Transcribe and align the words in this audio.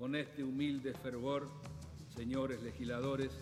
Con 0.00 0.16
este 0.16 0.42
humilde 0.42 0.94
fervor, 0.94 1.46
señores 2.16 2.62
legisladores, 2.62 3.32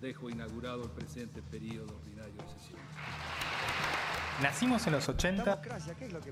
dejo 0.00 0.30
inaugurado 0.30 0.84
el 0.84 0.90
presente 0.90 1.42
periodo 1.42 1.96
ordinario 1.96 2.32
de 2.32 2.48
sesión. 2.60 2.78
Nacimos 4.40 4.86
en 4.86 4.92
los 4.92 5.08
80 5.08 5.62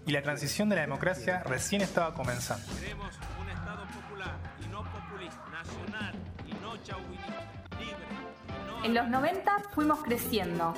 y 0.06 0.12
la 0.12 0.22
transición 0.22 0.68
de 0.68 0.76
la 0.76 0.82
democracia 0.82 1.42
recién 1.42 1.82
estaba 1.82 2.14
comenzando. 2.14 2.72
Queremos 2.72 3.18
un 3.40 3.48
Estado 3.50 3.84
popular 3.86 4.38
y 4.64 4.68
no 4.68 4.84
populista, 4.92 5.44
nacional 5.50 6.14
y 6.46 6.52
no 6.62 6.76
chauvinista, 6.84 7.52
libre 7.80 8.06
y 8.46 8.70
no... 8.70 8.84
En 8.84 8.94
los 8.94 9.08
90 9.08 9.58
fuimos 9.74 10.04
creciendo. 10.04 10.72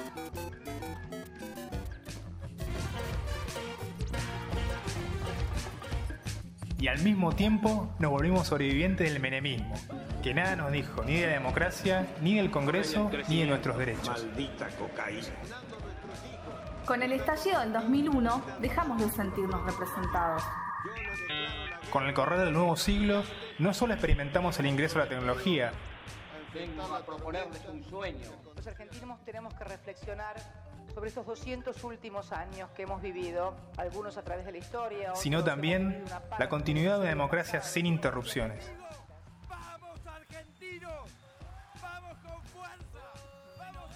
Y 6.80 6.88
al 6.88 6.98
mismo 7.02 7.32
tiempo 7.32 7.94
nos 7.98 8.10
volvimos 8.10 8.46
sobrevivientes 8.46 9.12
del 9.12 9.20
menemismo, 9.20 9.74
que 10.22 10.32
nada 10.32 10.56
nos 10.56 10.72
dijo 10.72 11.04
ni 11.04 11.16
de 11.16 11.26
la 11.26 11.32
democracia, 11.34 12.08
ni 12.22 12.36
del 12.36 12.50
Congreso, 12.50 13.10
ni 13.28 13.40
de 13.40 13.46
nuestros 13.46 13.76
derechos. 13.76 14.24
Maldita 14.24 14.68
cocaína. 14.70 15.28
Con 16.86 17.02
el 17.02 17.12
estallido 17.12 17.60
del 17.60 17.74
2001 17.74 18.42
dejamos 18.60 18.98
de 18.98 19.10
sentirnos 19.10 19.62
representados. 19.64 20.42
Con 21.90 22.06
el 22.06 22.14
correr 22.14 22.40
del 22.40 22.54
nuevo 22.54 22.74
siglo, 22.76 23.24
no 23.58 23.74
solo 23.74 23.92
experimentamos 23.92 24.58
el 24.58 24.66
ingreso 24.66 24.98
a 24.98 25.02
la 25.02 25.08
tecnología, 25.10 25.72
a 26.92 27.06
proponerles 27.06 27.64
un 27.66 27.84
sueño. 27.84 28.26
Los 28.56 28.66
argentinos 28.66 29.24
tenemos 29.24 29.54
que 29.54 29.64
reflexionar 29.64 30.36
sobre 30.94 31.08
estos 31.08 31.26
200 31.26 31.84
últimos 31.84 32.32
años 32.32 32.70
que 32.70 32.82
hemos 32.82 33.00
vivido, 33.00 33.54
algunos 33.76 34.16
a 34.16 34.22
través 34.22 34.44
de 34.44 34.52
la 34.52 34.58
historia, 34.58 35.10
otros 35.10 35.20
sino 35.20 35.44
también 35.44 36.04
la 36.38 36.48
continuidad 36.48 36.94
de 36.94 37.00
una 37.00 37.08
democracia 37.10 37.62
sin 37.62 37.86
interrupciones. 37.86 38.70
¡Vamos 39.48 40.00
argentinos! 40.06 41.10
¡Vamos 41.80 42.16
con 42.18 42.42
fuerza! 42.44 43.12
¡Vamos 43.58 43.90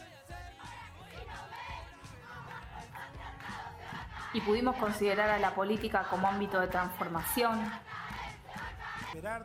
Y 4.33 4.41
pudimos 4.41 4.77
considerar 4.77 5.31
a 5.31 5.39
la 5.39 5.55
política 5.55 6.06
como 6.11 6.29
ámbito 6.29 6.61
de 6.61 6.69
transformación 6.69 7.70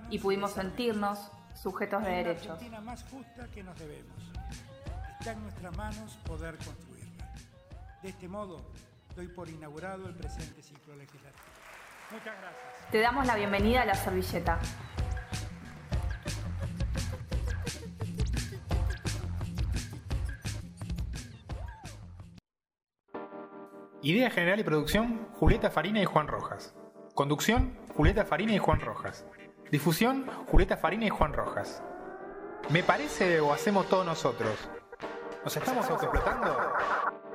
y 0.09 0.19
pudimos 0.19 0.51
sentirnos 0.51 1.31
sujetos 1.55 2.03
de 2.03 2.09
derechos. 2.09 2.59
Más 2.83 3.03
justa 3.03 3.47
que 3.53 3.63
nos 3.63 3.77
debemos. 3.77 4.15
Está 5.19 5.33
en 5.33 5.43
nuestras 5.43 5.75
manos 5.75 6.17
poder 6.25 6.55
construirla. 6.57 6.88
De 8.01 8.09
este 8.09 8.29
modo, 8.29 8.61
doy 9.13 9.27
por 9.27 9.49
inaugurado 9.49 10.07
el 10.07 10.15
presente 10.15 10.61
ciclo 10.61 10.95
legislativo. 10.95 11.43
Muchas 12.11 12.33
gracias. 12.39 12.91
Te 12.91 13.01
damos 13.01 13.27
la 13.27 13.35
bienvenida 13.35 13.81
a 13.81 13.85
la 13.85 13.93
servilleta. 13.93 14.57
Idea 24.01 24.31
general 24.31 24.61
y 24.61 24.63
producción, 24.63 25.27
Julieta 25.33 25.69
Farina 25.69 26.01
y 26.01 26.05
Juan 26.05 26.29
Rojas. 26.29 26.73
Conducción, 27.15 27.77
Julieta 27.97 28.23
Farina 28.23 28.53
y 28.53 28.59
Juan 28.59 28.79
Rojas. 28.79 29.25
Difusión, 29.71 30.25
Julieta 30.47 30.77
Farina 30.77 31.05
y 31.05 31.09
Juan 31.09 31.33
Rojas. 31.33 31.83
¿Me 32.69 32.81
parece 32.81 33.41
o 33.41 33.51
hacemos 33.51 33.89
todos 33.89 34.05
nosotros? 34.05 34.69
¿Nos 35.43 35.57
estamos 35.57 35.89
autoexplotando? 35.89 36.57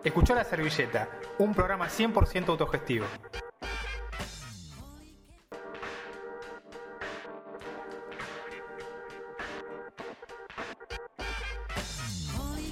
Escuchó 0.04 0.34
La 0.34 0.44
Servilleta, 0.44 1.08
un 1.38 1.54
programa 1.54 1.88
100% 1.88 2.48
autogestivo. 2.50 3.06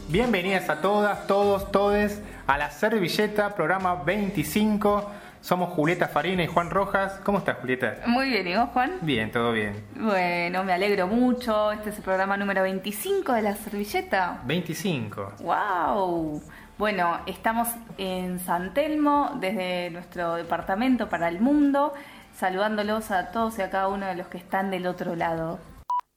Bienvenidas 0.08 0.68
a 0.68 0.82
todas, 0.82 1.26
todos, 1.26 1.72
todes 1.72 2.20
a 2.46 2.58
La 2.58 2.70
Servilleta, 2.70 3.54
programa 3.54 3.94
25. 3.94 5.10
Somos 5.40 5.70
Julieta 5.70 6.08
Farina 6.08 6.44
y 6.44 6.46
Juan 6.48 6.68
Rojas. 6.68 7.18
¿Cómo 7.24 7.38
estás, 7.38 7.56
Julieta? 7.60 7.96
Muy 8.06 8.28
bien, 8.28 8.46
¿y 8.46 8.54
vos, 8.54 8.68
Juan? 8.74 8.98
Bien, 9.00 9.32
todo 9.32 9.52
bien. 9.52 9.82
Bueno, 9.96 10.64
me 10.64 10.74
alegro 10.74 11.06
mucho. 11.06 11.72
Este 11.72 11.88
es 11.90 11.96
el 11.96 12.02
programa 12.02 12.36
número 12.36 12.62
25 12.62 13.32
de 13.32 13.42
la 13.42 13.56
servilleta. 13.56 14.42
25. 14.44 15.32
¡Wow! 15.40 16.42
Bueno, 16.78 17.20
estamos 17.26 17.68
en 17.98 18.40
San 18.40 18.72
Telmo, 18.72 19.36
desde 19.40 19.90
nuestro 19.90 20.34
departamento 20.34 21.08
para 21.08 21.28
el 21.28 21.40
mundo, 21.40 21.92
saludándolos 22.34 23.10
a 23.10 23.30
todos 23.30 23.58
y 23.58 23.62
a 23.62 23.70
cada 23.70 23.88
uno 23.88 24.06
de 24.06 24.14
los 24.14 24.26
que 24.28 24.38
están 24.38 24.70
del 24.70 24.86
otro 24.86 25.14
lado. 25.14 25.60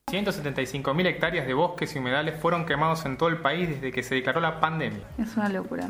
175.000 0.09 1.07
hectáreas 1.07 1.45
de 1.45 1.53
bosques 1.53 1.95
y 1.95 1.99
humedales 1.99 2.39
fueron 2.39 2.66
quemados 2.66 3.05
en 3.05 3.17
todo 3.17 3.29
el 3.29 3.38
país 3.38 3.69
desde 3.69 3.91
que 3.91 4.01
se 4.01 4.16
declaró 4.16 4.39
la 4.39 4.59
pandemia. 4.59 5.03
Es 5.17 5.35
una 5.35 5.49
locura. 5.49 5.89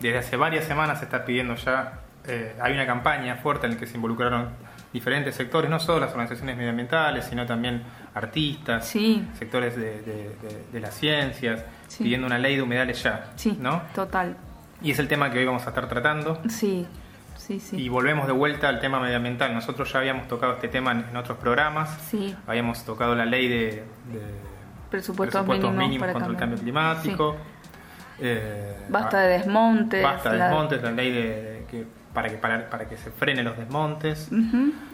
Desde 0.00 0.18
hace 0.18 0.36
varias 0.36 0.64
semanas 0.64 1.00
se 1.00 1.04
está 1.04 1.24
pidiendo 1.24 1.54
ya, 1.56 2.00
eh, 2.26 2.56
hay 2.60 2.72
una 2.72 2.86
campaña 2.86 3.36
fuerte 3.36 3.66
en 3.66 3.74
la 3.74 3.78
que 3.78 3.86
se 3.86 3.96
involucraron 3.96 4.50
diferentes 4.92 5.34
sectores, 5.34 5.70
no 5.70 5.78
solo 5.78 6.00
las 6.00 6.12
organizaciones 6.12 6.56
medioambientales, 6.56 7.26
sino 7.26 7.44
también 7.44 7.82
artistas, 8.16 8.86
Sí. 8.88 9.24
sectores 9.38 9.76
de, 9.76 10.00
de- 10.00 10.36
de- 10.42 10.64
de 10.72 10.80
las 10.80 10.94
ciencias, 10.94 11.62
Sí. 11.88 12.02
pidiendo 12.04 12.26
una 12.26 12.38
ley 12.38 12.56
de 12.56 12.62
humedales 12.62 13.02
ya, 13.02 13.30
Sí, 13.36 13.56
¿no? 13.60 13.82
total. 13.94 14.36
Y 14.82 14.90
es 14.90 14.98
el 14.98 15.06
tema 15.08 15.30
que 15.30 15.38
hoy 15.38 15.44
vamos 15.44 15.64
a 15.66 15.68
estar 15.68 15.88
tratando. 15.88 16.40
Sí, 16.48 16.86
sí, 17.36 17.60
sí. 17.60 17.76
Y 17.80 17.88
volvemos 17.88 18.26
de 18.26 18.32
vuelta 18.32 18.68
al 18.68 18.80
tema 18.80 19.00
medioambiental. 19.00 19.54
Nosotros 19.54 19.92
ya 19.92 19.98
habíamos 20.00 20.28
tocado 20.28 20.54
este 20.54 20.68
tema 20.68 20.92
en, 20.92 21.04
en 21.10 21.16
otros 21.16 21.38
programas. 21.38 21.90
Sí. 22.10 22.34
Habíamos 22.46 22.84
tocado 22.84 23.14
la 23.14 23.24
ley 23.24 23.48
de, 23.48 23.66
de 24.12 24.46
Presupuestos 24.90 25.46
mínimos 25.46 25.98
para 25.98 26.12
contra 26.12 26.30
el 26.30 26.36
cambio 26.36 26.58
climático. 26.58 27.36
Eh, 28.18 28.86
Basta 28.88 29.20
de 29.20 29.38
desmontes. 29.38 30.02
Basta 30.02 30.32
de 30.32 30.38
desmontes, 30.38 30.82
la 30.82 30.90
ley 30.92 31.12
de 31.12 31.55
que, 31.66 31.86
para, 32.14 32.28
que, 32.30 32.36
para, 32.36 32.70
para 32.70 32.86
que 32.86 32.96
se 32.96 33.10
frenen 33.10 33.44
los 33.44 33.56
desmontes. 33.58 34.28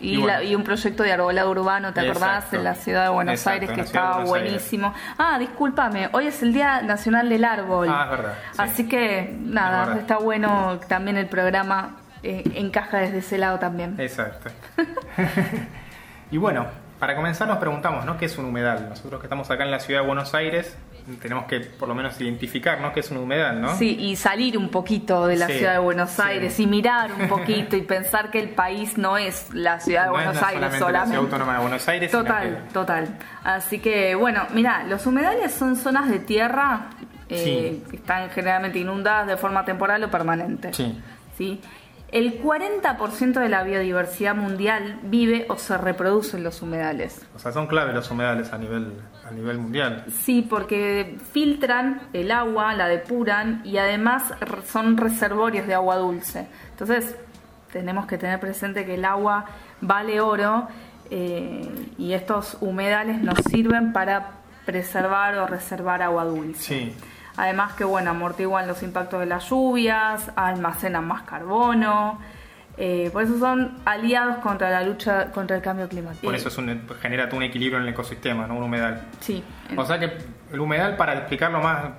Y, 0.00 0.15
Y 0.15 0.16
bueno. 0.16 0.27
la- 0.27 0.43
y 0.43 0.55
un 0.55 0.65
proyecto 0.65 1.03
de 1.03 1.12
arbolado 1.12 1.50
urbano, 1.50 1.93
¿te 1.93 2.00
acordás? 2.00 2.37
Exacto. 2.44 2.56
En 2.56 2.65
la 2.65 2.75
ciudad 2.75 3.05
de 3.05 3.09
Buenos 3.10 3.34
Exacto, 3.34 3.60
Aires, 3.60 3.71
que 3.77 3.81
estaba 3.83 4.15
Aires. 4.16 4.28
buenísimo. 4.28 4.94
Ah, 5.19 5.38
discúlpame, 5.38 6.09
hoy 6.12 6.27
es 6.27 6.43
el 6.43 6.53
Día 6.53 6.83
Nacional 6.83 7.28
del 7.28 7.44
Árbol. 7.44 7.88
Ah, 7.91 8.03
es 8.05 8.10
verdad, 8.10 8.34
sí. 8.53 8.59
Así 8.59 8.88
que, 8.88 9.37
nada, 9.41 9.97
está 9.99 10.19
bueno 10.19 10.81
también 10.88 11.16
el 11.16 11.27
programa 11.27 11.97
eh, 12.22 12.43
encaja 12.55 12.99
desde 12.99 13.19
ese 13.19 13.39
lado 13.39 13.59
también. 13.59 13.97
Exacto. 13.99 14.50
y 16.31 16.39
bueno, 16.39 16.66
para 16.99 17.15
comenzar 17.16 17.49
nos 17.49 17.59
preguntamos, 17.59 18.04
¿no? 18.04 18.16
¿Qué 18.16 18.27
es 18.27 18.39
un 18.39 18.47
humedal? 18.47 18.89
Nosotros 18.89 19.21
que 19.21 19.27
estamos 19.27 19.50
acá 19.50 19.65
en 19.65 19.71
la 19.71 19.81
ciudad 19.81 20.00
de 20.03 20.06
Buenos 20.06 20.34
Aires 20.34 20.77
tenemos 21.21 21.45
que 21.47 21.61
por 21.61 21.89
lo 21.89 21.95
menos 21.95 22.21
identificar, 22.21 22.81
¿no? 22.81 22.93
¿Qué 22.93 23.01
es 23.01 23.11
un 23.11 23.19
humedal, 23.19 23.61
no? 23.61 23.77
Sí, 23.77 23.97
y 23.99 24.17
salir 24.17 24.57
un 24.57 24.69
poquito 24.69 25.27
de 25.27 25.37
la 25.37 25.47
Sí, 25.47 25.55
ciudad 25.55 25.73
de 25.75 25.79
Buenos 25.81 26.11
sí. 26.11 26.23
Aires 26.25 26.59
y 26.61 26.67
mirar 26.67 27.11
un 27.13 27.29
poquito 27.29 27.77
y 27.77 27.83
pensar 27.83 28.31
que 28.31 28.41
el 28.41 28.51
país 28.51 28.97
no 28.99 29.17
es 29.19 29.53
la 29.55 29.81
ciudad 29.81 30.03
de 30.03 30.07
No 30.09 30.13
Buenos 30.13 30.35
no 30.41 30.47
Aires 30.47 30.79
solamente 30.79 30.93
la 30.93 31.05
ciudad 31.07 31.21
autónoma 31.25 31.55
de 31.55 31.61
Buenos 31.61 31.89
Aires, 31.89 32.11
Total, 32.11 32.65
que- 32.67 32.73
total. 32.73 33.19
Así 33.45 33.79
que, 33.81 34.15
bueno, 34.15 34.47
mira, 34.55 34.85
los 34.85 35.05
humedales 35.07 35.53
son 35.53 35.77
zonas 35.77 36.09
de 36.09 36.19
tierra 36.21 36.91
eh, 37.29 37.79
Sí. 37.83 37.91
que 37.91 37.97
están 37.97 38.29
generalmente 38.31 38.79
inundadas 38.79 39.27
de 39.27 39.37
forma 39.37 39.65
temporal 39.65 40.05
o 40.05 40.11
permanente. 40.11 40.73
Sí. 40.75 41.01
¿sí? 41.39 41.61
El 42.11 42.43
40% 42.43 43.41
de 43.41 43.49
la 43.49 43.63
biodiversidad 43.63 44.34
mundial 44.34 44.99
vive 45.05 45.47
o 45.49 45.57
se 45.57 45.79
reproduce 45.79 46.37
en 46.37 46.45
los 46.45 46.61
humedales. 46.61 47.25
O 47.34 47.39
sea, 47.39 47.51
son 47.53 47.67
clave 47.67 47.95
los 47.95 48.11
humedales 48.11 48.53
a 48.53 48.59
nivel, 48.59 48.93
a 49.27 49.31
nivel 49.31 49.59
mundial. 49.59 50.05
Sí, 50.10 50.47
porque 50.49 51.19
filtran 51.33 52.00
el 52.12 52.31
agua, 52.31 52.75
la 52.75 52.88
depuran 52.88 53.62
y 53.65 53.78
además 53.78 54.34
son 54.66 54.97
reservorios 54.97 55.66
de 55.66 55.75
agua 55.75 55.97
dulce. 55.97 56.49
Entonces, 56.71 57.16
tenemos 57.72 58.06
que 58.06 58.19
tener 58.19 58.41
presente 58.41 58.84
que 58.84 58.94
el 58.94 59.05
agua 59.05 59.47
vale 59.81 60.21
oro 60.21 60.69
eh, 61.10 61.69
y 61.99 62.12
estos 62.12 62.59
humedales 62.60 63.21
nos 63.21 63.39
sirven 63.48 63.92
para 63.92 64.30
preservar 64.66 65.36
o 65.39 65.47
reservar 65.47 66.03
agua 66.03 66.24
dulce. 66.24 66.63
Sí. 66.63 66.95
Además 67.36 67.72
que, 67.74 67.84
bueno, 67.84 68.10
amortiguan 68.10 68.66
los 68.66 68.83
impactos 68.83 69.21
de 69.21 69.27
las 69.27 69.48
lluvias, 69.48 70.30
almacenan 70.36 71.07
más 71.07 71.22
carbono, 71.22 72.19
eh, 72.78 73.10
por 73.13 73.22
eso 73.22 73.39
son 73.39 73.77
aliados 73.84 74.36
contra 74.39 74.71
la 74.71 74.83
lucha 74.83 75.30
contra 75.30 75.57
el 75.57 75.63
cambio 75.63 75.89
climático. 75.89 76.22
Por 76.24 76.34
eso 76.34 76.48
es 76.48 76.57
un, 76.59 76.89
genera 77.01 77.28
todo 77.28 77.36
un 77.36 77.42
equilibrio 77.42 77.78
en 77.78 77.84
el 77.84 77.91
ecosistema, 77.91 78.47
¿no? 78.47 78.54
Un 78.57 78.63
humedal. 78.65 79.03
Sí. 79.21 79.45
O 79.77 79.84
sea 79.84 79.98
que 79.98 80.16
el 80.53 80.60
humedal, 80.60 80.97
para 80.97 81.15
explicarlo 81.15 81.60
más, 81.60 81.92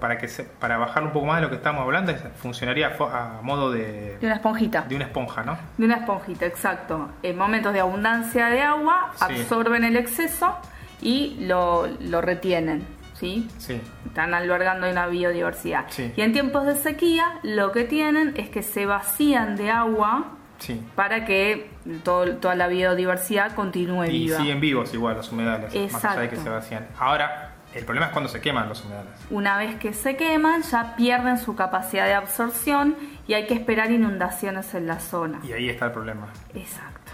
para 0.00 0.18
que 0.18 0.28
se- 0.28 0.44
para 0.44 0.78
bajar 0.78 1.02
un 1.02 1.10
poco 1.10 1.26
más 1.26 1.36
de 1.36 1.42
lo 1.42 1.50
que 1.50 1.56
estamos 1.56 1.82
hablando, 1.82 2.12
funcionaría 2.36 2.96
a, 2.98 3.40
modo 3.42 3.70
de, 3.72 4.18
de 4.18 4.26
una 4.26 4.34
esponjita. 4.36 4.82
de 4.82 4.96
una 4.96 5.04
esponja, 5.06 5.42
¿no? 5.42 5.58
De 5.78 5.84
una 5.86 5.96
esponjita, 5.96 6.46
exacto. 6.46 7.08
En 7.22 7.36
momentos 7.36 7.72
de 7.72 7.80
abundancia 7.80 8.46
de 8.46 8.62
agua, 8.62 9.12
Sí. 9.16 9.24
absorben 9.24 9.84
el 9.84 9.96
exceso 9.96 10.56
y 11.02 11.36
lo, 11.46 11.86
lo 12.00 12.20
retienen, 12.20 12.84
¿sí? 13.20 13.48
Sí. 13.58 13.80
Están 14.06 14.34
albergando 14.34 14.90
una 14.90 15.06
biodiversidad. 15.06 15.84
Sí. 15.90 16.12
Y 16.16 16.20
en 16.22 16.32
tiempos 16.32 16.66
de 16.66 16.74
sequía, 16.76 17.38
lo 17.42 17.70
que 17.70 17.84
tienen 17.84 18.34
es 18.36 18.48
que 18.48 18.62
se 18.62 18.86
vacían 18.86 19.56
de 19.56 19.70
agua 19.70 20.36
Sí. 20.58 20.82
para 20.96 21.24
que 21.24 21.70
todo- 22.02 22.36
toda 22.36 22.54
la 22.54 22.66
biodiversidad 22.68 23.52
continúe 23.54 24.04
Y 24.06 24.10
viva. 24.26 24.38
siguen 24.38 24.60
vivos 24.60 24.92
igual 24.94 25.16
los 25.16 25.30
humedales, 25.32 25.74
más 25.92 26.04
allá 26.04 26.20
de 26.22 26.28
que 26.28 26.34
Exacto. 26.36 26.42
se 26.42 26.48
vacían. 26.50 26.88
Ahora, 26.98 27.54
el 27.74 27.84
problema 27.84 28.06
es 28.06 28.12
cuando 28.12 28.28
se 28.28 28.40
queman 28.40 28.68
los 28.68 28.84
humedales. 28.84 29.12
Una 29.30 29.56
vez 29.56 29.76
que 29.76 29.92
se 29.92 30.16
queman, 30.16 30.62
ya 30.62 30.96
pierden 30.96 31.38
su 31.38 31.54
capacidad 31.54 32.04
de 32.06 32.14
absorción 32.14 32.96
y 33.26 33.34
hay 33.34 33.46
que 33.46 33.54
esperar 33.54 33.90
inundaciones 33.92 34.74
en 34.74 34.86
la 34.86 34.98
zona. 34.98 35.40
Y 35.44 35.52
ahí 35.52 35.68
está 35.68 35.86
el 35.86 35.92
problema. 35.92 36.26
Exacto. 36.54 37.12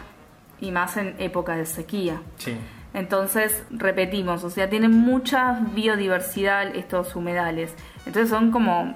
Y 0.60 0.70
más 0.70 0.96
en 0.96 1.14
época 1.18 1.54
de 1.56 1.66
sequía. 1.66 2.20
Sí. 2.38 2.56
Entonces, 2.96 3.62
repetimos, 3.68 4.42
o 4.42 4.48
sea, 4.48 4.70
tienen 4.70 4.90
mucha 4.90 5.60
biodiversidad 5.74 6.74
estos 6.74 7.14
humedales. 7.14 7.74
Entonces 8.06 8.30
son 8.30 8.50
como 8.50 8.94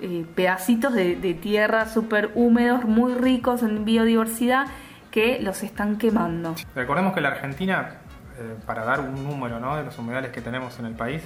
eh, 0.00 0.26
pedacitos 0.34 0.92
de, 0.92 1.38
tierra 1.40 1.86
súper 1.86 2.32
húmedos, 2.34 2.84
muy 2.84 3.14
ricos 3.14 3.62
en 3.62 3.84
biodiversidad, 3.84 4.66
que 5.12 5.38
los 5.40 5.62
están 5.62 5.98
quemando. 5.98 6.56
Recordemos 6.74 7.14
que 7.14 7.20
la 7.20 7.28
Argentina, 7.28 7.98
eh, 8.40 8.56
para 8.66 8.84
dar 8.84 8.98
un 8.98 9.22
número 9.22 9.60
¿no? 9.60 9.76
de 9.76 9.84
los 9.84 9.96
humedales 10.00 10.32
que 10.32 10.40
tenemos 10.40 10.76
en 10.80 10.86
el 10.86 10.94
país, 10.94 11.22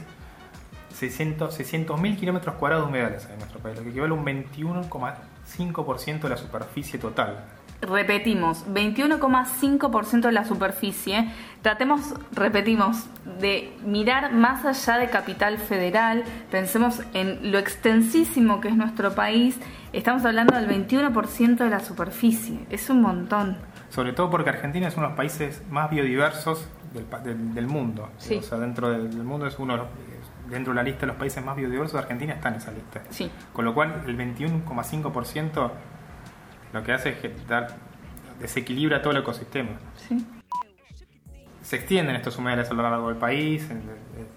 600 0.91 1.59
600.000 1.59 2.19
kilómetros 2.19 2.57
cuadrados 2.57 2.85
de 2.85 2.91
humedales 2.91 3.25
hay 3.25 3.33
en 3.33 3.39
nuestro 3.39 3.59
país, 3.61 3.79
lo 3.79 3.85
que 3.85 3.89
equivale 3.89 4.13
a 4.13 4.17
un 4.19 4.27
21,5% 4.27 6.21
de 6.21 6.29
la 6.29 6.37
superficie 6.37 6.99
total. 6.99 7.43
Repetimos, 7.83 8.65
21,5% 8.73 10.21
de 10.21 10.33
la 10.33 10.45
superficie. 10.45 11.29
Tratemos, 11.63 12.15
repetimos, 12.33 13.07
de 13.41 13.77
mirar 13.85 14.33
más 14.33 14.65
allá 14.65 14.99
de 14.99 15.11
Capital 15.11 15.59
Federal. 15.59 16.23
Pensemos 16.51 17.01
en 17.13 17.51
lo 17.53 17.59
extensísimo 17.59 18.61
que 18.61 18.69
es 18.69 18.77
nuestro 18.77 19.15
país. 19.15 19.59
Estamos 19.93 20.25
hablando 20.25 20.55
del 20.57 20.69
21% 20.69 21.57
de 21.57 21.71
la 21.71 21.81
superficie. 21.81 22.61
Es 22.71 22.89
un 22.89 23.03
montón. 23.03 23.57
Sobre 23.91 24.13
todo 24.13 24.31
porque 24.31 24.51
Argentina 24.51 24.89
es 24.89 24.95
uno 24.97 25.07
de 25.07 25.11
los 25.11 25.17
países 25.17 25.63
más 25.71 25.91
biodiversos 25.91 26.67
del, 26.95 27.05
pa- 27.05 27.19
del- 27.19 27.53
del 27.53 27.67
mundo. 27.67 28.09
Sí. 28.19 28.37
O 28.37 28.43
sea, 28.43 28.59
dentro 28.59 28.91
del, 28.91 29.11
del 29.11 29.25
mundo 29.25 29.47
es 29.47 29.59
uno 29.59 29.73
de 29.75 29.79
los, 29.81 29.89
dentro 30.49 30.73
de 30.73 30.77
la 30.77 30.83
lista 30.85 31.01
de 31.01 31.07
los 31.09 31.17
países 31.17 31.45
más 31.45 31.57
biodiversos, 31.57 31.97
Argentina 32.01 32.33
está 32.35 32.49
en 32.49 32.55
esa 32.55 32.71
lista. 32.71 33.03
Sí. 33.11 33.31
Con 33.53 33.65
lo 33.65 33.75
cual, 33.75 34.03
el 34.07 34.17
21,5% 34.17 35.71
lo 36.73 36.83
que 36.83 36.93
hace 36.93 37.11
es 37.11 37.19
que 37.19 37.35
dar, 37.49 37.69
desequilibra 38.41 39.03
todo 39.03 39.13
el 39.13 39.19
ecosistema. 39.19 39.71
Sí. 39.97 40.25
Se 41.63 41.77
extienden 41.77 42.17
estos 42.17 42.37
humedales 42.39 42.71
a 42.71 42.75
lo 42.75 42.83
largo 42.83 43.09
del 43.09 43.19
país, 43.19 43.71
en, 43.71 43.83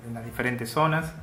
en 0.05 0.13
las 0.13 0.23
diferentes 0.23 0.69
zonas, 0.69 1.13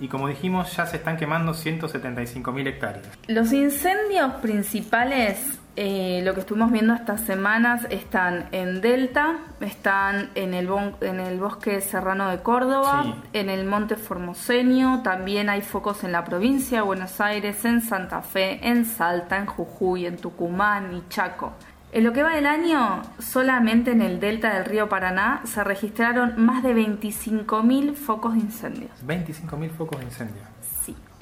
y 0.00 0.08
como 0.08 0.28
dijimos, 0.28 0.74
ya 0.76 0.86
se 0.86 0.96
están 0.96 1.16
quemando 1.16 1.52
175.000 1.52 2.66
hectáreas. 2.66 3.06
Los 3.28 3.52
incendios 3.52 4.34
principales, 4.34 5.58
eh, 5.76 6.20
lo 6.24 6.34
que 6.34 6.40
estuvimos 6.40 6.70
viendo 6.70 6.94
estas 6.94 7.20
semanas, 7.22 7.86
están 7.90 8.46
en 8.52 8.80
Delta, 8.80 9.38
están 9.60 10.30
en 10.34 10.54
el, 10.54 10.68
bon- 10.68 10.94
en 11.00 11.18
el 11.20 11.38
bosque 11.40 11.80
serrano 11.80 12.28
de 12.30 12.38
Córdoba, 12.42 13.02
Sí. 13.04 13.14
en 13.32 13.50
el 13.50 13.64
monte 13.66 13.96
Formoseño, 13.96 15.02
también 15.02 15.48
hay 15.48 15.62
focos 15.62 16.04
en 16.04 16.12
la 16.12 16.24
provincia 16.24 16.78
de 16.78 16.84
Buenos 16.84 17.20
Aires, 17.20 17.64
en 17.64 17.80
Santa 17.80 18.22
Fe, 18.22 18.60
en 18.66 18.84
Salta, 18.84 19.36
en 19.38 19.46
Jujuy, 19.46 20.06
en 20.06 20.16
Tucumán 20.16 20.94
y 20.94 21.02
Chaco. 21.08 21.52
En 21.92 22.02
lo 22.02 22.12
que 22.12 22.24
va 22.24 22.34
del 22.34 22.46
año, 22.46 23.02
solamente 23.20 23.92
en 23.92 24.02
el 24.02 24.18
delta 24.18 24.52
del 24.54 24.64
río 24.64 24.88
Paraná 24.88 25.42
se 25.44 25.62
registraron 25.62 26.34
más 26.44 26.62
de 26.64 26.74
25.000 26.74 27.94
focos 27.94 28.34
de 28.34 28.40
incendios. 28.40 28.90
25.000 29.06 29.70
focos 29.70 29.98
de 30.00 30.04
incendio. 30.06 30.42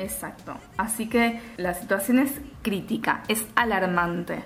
Exacto. 0.03 0.57
Así 0.77 1.09
que 1.09 1.41
la 1.57 1.75
situación 1.75 2.19
es 2.19 2.33
crítica, 2.63 3.23
es 3.29 3.47
alarmante. 3.55 4.45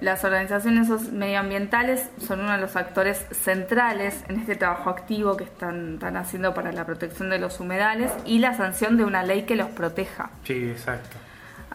Las 0.00 0.24
organizaciones 0.24 0.90
medioambientales 1.10 2.10
son 2.18 2.40
uno 2.40 2.52
de 2.52 2.58
los 2.58 2.76
actores 2.76 3.24
centrales 3.30 4.24
en 4.28 4.40
este 4.40 4.54
trabajo 4.54 4.90
activo 4.90 5.36
que 5.36 5.44
están, 5.44 5.94
están 5.94 6.18
haciendo 6.18 6.52
para 6.52 6.70
la 6.72 6.84
protección 6.84 7.30
de 7.30 7.38
los 7.38 7.60
humedales 7.60 8.12
y 8.26 8.38
la 8.38 8.54
sanción 8.54 8.98
de 8.98 9.04
una 9.04 9.22
ley 9.22 9.44
que 9.44 9.56
los 9.56 9.68
proteja. 9.68 10.30
Sí, 10.44 10.70
exacto. 10.70 11.16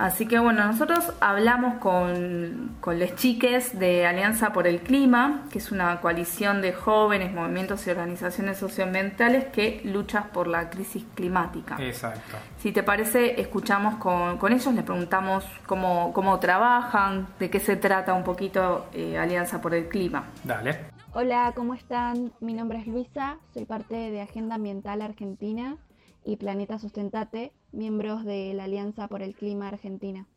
Así 0.01 0.25
que 0.25 0.39
bueno, 0.39 0.65
nosotros 0.65 1.13
hablamos 1.19 1.75
con, 1.75 2.75
con 2.81 2.97
les 2.97 3.15
chiques 3.15 3.77
de 3.77 4.07
Alianza 4.07 4.51
por 4.51 4.65
el 4.65 4.79
Clima, 4.79 5.43
que 5.51 5.59
es 5.59 5.71
una 5.71 6.01
coalición 6.01 6.59
de 6.63 6.73
jóvenes, 6.73 7.31
movimientos 7.31 7.85
y 7.85 7.91
organizaciones 7.91 8.57
socioambientales 8.57 9.45
que 9.49 9.79
luchan 9.83 10.29
por 10.33 10.47
la 10.47 10.71
crisis 10.71 11.05
climática. 11.13 11.77
Exacto. 11.79 12.37
Si 12.57 12.71
te 12.71 12.81
parece, 12.81 13.39
escuchamos 13.39 13.97
con, 13.97 14.39
con 14.39 14.51
ellos, 14.51 14.73
les 14.73 14.83
preguntamos 14.83 15.45
cómo, 15.67 16.11
cómo 16.13 16.39
trabajan, 16.39 17.27
de 17.37 17.51
qué 17.51 17.59
se 17.59 17.75
trata 17.75 18.15
un 18.15 18.23
poquito 18.23 18.87
eh, 18.93 19.19
Alianza 19.19 19.61
por 19.61 19.75
el 19.75 19.87
Clima. 19.87 20.23
Dale. 20.43 20.79
Hola, 21.13 21.51
¿cómo 21.55 21.75
están? 21.75 22.31
Mi 22.39 22.53
nombre 22.53 22.79
es 22.79 22.87
Luisa, 22.87 23.37
soy 23.53 23.65
parte 23.65 23.93
de 23.93 24.19
Agenda 24.21 24.55
Ambiental 24.55 25.03
Argentina 25.03 25.77
y 26.23 26.37
Planeta 26.37 26.79
Sustentate, 26.79 27.53
miembros 27.71 28.25
de 28.25 28.53
la 28.53 28.65
Alianza 28.65 29.07
por 29.07 29.21
el 29.21 29.35
Clima 29.35 29.67
Argentina. 29.67 30.27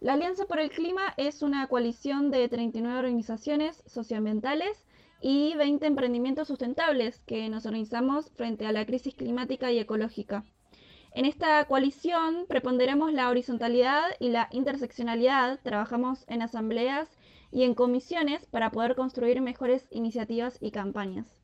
La 0.00 0.14
Alianza 0.14 0.46
por 0.46 0.60
el 0.60 0.70
Clima 0.70 1.14
es 1.16 1.42
una 1.42 1.66
coalición 1.68 2.30
de 2.30 2.48
39 2.48 2.98
organizaciones 2.98 3.82
socioambientales 3.86 4.86
y 5.20 5.54
20 5.54 5.86
emprendimientos 5.86 6.48
sustentables 6.48 7.22
que 7.26 7.48
nos 7.48 7.64
organizamos 7.64 8.30
frente 8.32 8.66
a 8.66 8.72
la 8.72 8.84
crisis 8.84 9.14
climática 9.14 9.72
y 9.72 9.78
ecológica. 9.78 10.44
En 11.14 11.24
esta 11.26 11.64
coalición 11.66 12.46
preponderamos 12.48 13.12
la 13.12 13.30
horizontalidad 13.30 14.02
y 14.18 14.30
la 14.30 14.48
interseccionalidad, 14.50 15.60
trabajamos 15.62 16.24
en 16.28 16.42
asambleas 16.42 17.08
y 17.52 17.62
en 17.62 17.74
comisiones 17.74 18.46
para 18.46 18.70
poder 18.72 18.96
construir 18.96 19.40
mejores 19.40 19.86
iniciativas 19.90 20.58
y 20.60 20.72
campañas. 20.72 21.43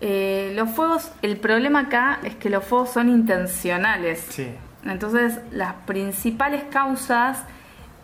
Eh, 0.00 0.52
los 0.54 0.70
fuegos, 0.70 1.10
el 1.22 1.38
problema 1.38 1.80
acá 1.80 2.20
es 2.22 2.34
que 2.34 2.50
los 2.50 2.64
fuegos 2.64 2.90
son 2.90 3.08
intencionales. 3.08 4.26
Sí. 4.28 4.48
Entonces, 4.84 5.40
las 5.50 5.74
principales 5.86 6.64
causas 6.70 7.38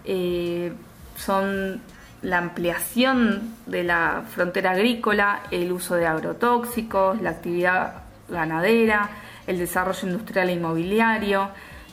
eh, 0.04 0.72
son 1.16 1.80
la 2.22 2.38
ampliación 2.38 3.54
de 3.66 3.84
la 3.84 4.22
frontera 4.28 4.72
agrícola, 4.72 5.40
el 5.50 5.72
uso 5.72 5.96
de 5.96 6.06
agrotóxicos, 6.06 7.20
la 7.20 7.30
actividad 7.30 8.02
ganadera, 8.28 9.10
el 9.46 9.58
desarrollo 9.58 10.08
industrial 10.08 10.48
e 10.48 10.52
inmobiliario. 10.52 11.48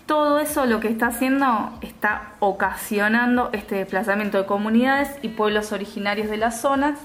Todo 0.06 0.40
eso 0.40 0.66
lo 0.66 0.80
que 0.80 0.88
está 0.88 1.08
haciendo 1.08 1.78
está 1.82 2.34
ocasionando 2.40 3.50
este 3.54 3.76
desplazamiento 3.76 4.40
de 4.40 4.46
comunidades 4.46 5.10
y 5.22 5.30
pueblos 5.30 5.72
originarios 5.72 6.30
de 6.30 6.38
las 6.38 6.62
zonas 6.62 7.00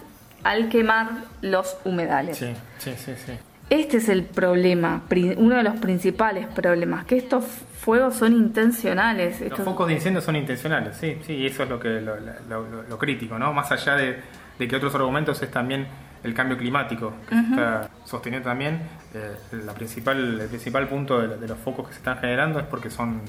al 0.44 0.68
quemar 0.68 1.08
los 1.42 1.76
humedales. 1.84 2.36
Sí, 2.38 2.52
sí, 2.78 2.92
sí, 2.96 3.12
sí. 3.16 3.32
Este 3.70 3.96
es 3.96 4.08
el 4.10 4.24
problema, 4.24 5.02
uno 5.38 5.56
de 5.56 5.62
los 5.62 5.76
principales 5.76 6.46
problemas, 6.48 7.06
que 7.06 7.16
estos 7.16 7.44
fuegos 7.80 8.14
son 8.16 8.34
intencionales. 8.34 9.40
Los 9.40 9.58
focos 9.60 9.88
de 9.88 9.94
incendio 9.94 10.20
son 10.20 10.36
intencionales, 10.36 10.96
sí, 10.98 11.18
sí, 11.26 11.32
y 11.32 11.46
eso 11.46 11.62
es 11.62 11.70
lo 11.70 11.80
que 11.80 11.88
lo, 12.00 12.14
lo- 12.20 12.68
lo- 12.68 12.82
lo 12.82 12.98
crítico, 12.98 13.38
¿no? 13.38 13.52
Más 13.54 13.72
allá 13.72 13.96
de, 13.96 14.18
de 14.58 14.68
que 14.68 14.76
otros 14.76 14.94
argumentos 14.94 15.42
es 15.42 15.50
también 15.50 15.86
el 16.22 16.34
cambio 16.34 16.56
climático, 16.58 17.14
que 17.28 17.38
está 17.38 17.88
sosteniendo 18.04 18.48
también. 18.50 18.80
eh, 19.14 19.34
la 19.64 19.72
principal, 19.72 20.40
el 20.40 20.48
principal 20.48 20.86
punto 20.88 21.20
de, 21.20 21.36
de 21.38 21.48
los 21.48 21.58
focos 21.58 21.86
que 21.88 21.92
se 21.94 21.98
están 22.00 22.18
generando 22.18 22.58
es 22.60 22.66
porque 22.66 22.90
son 22.90 23.22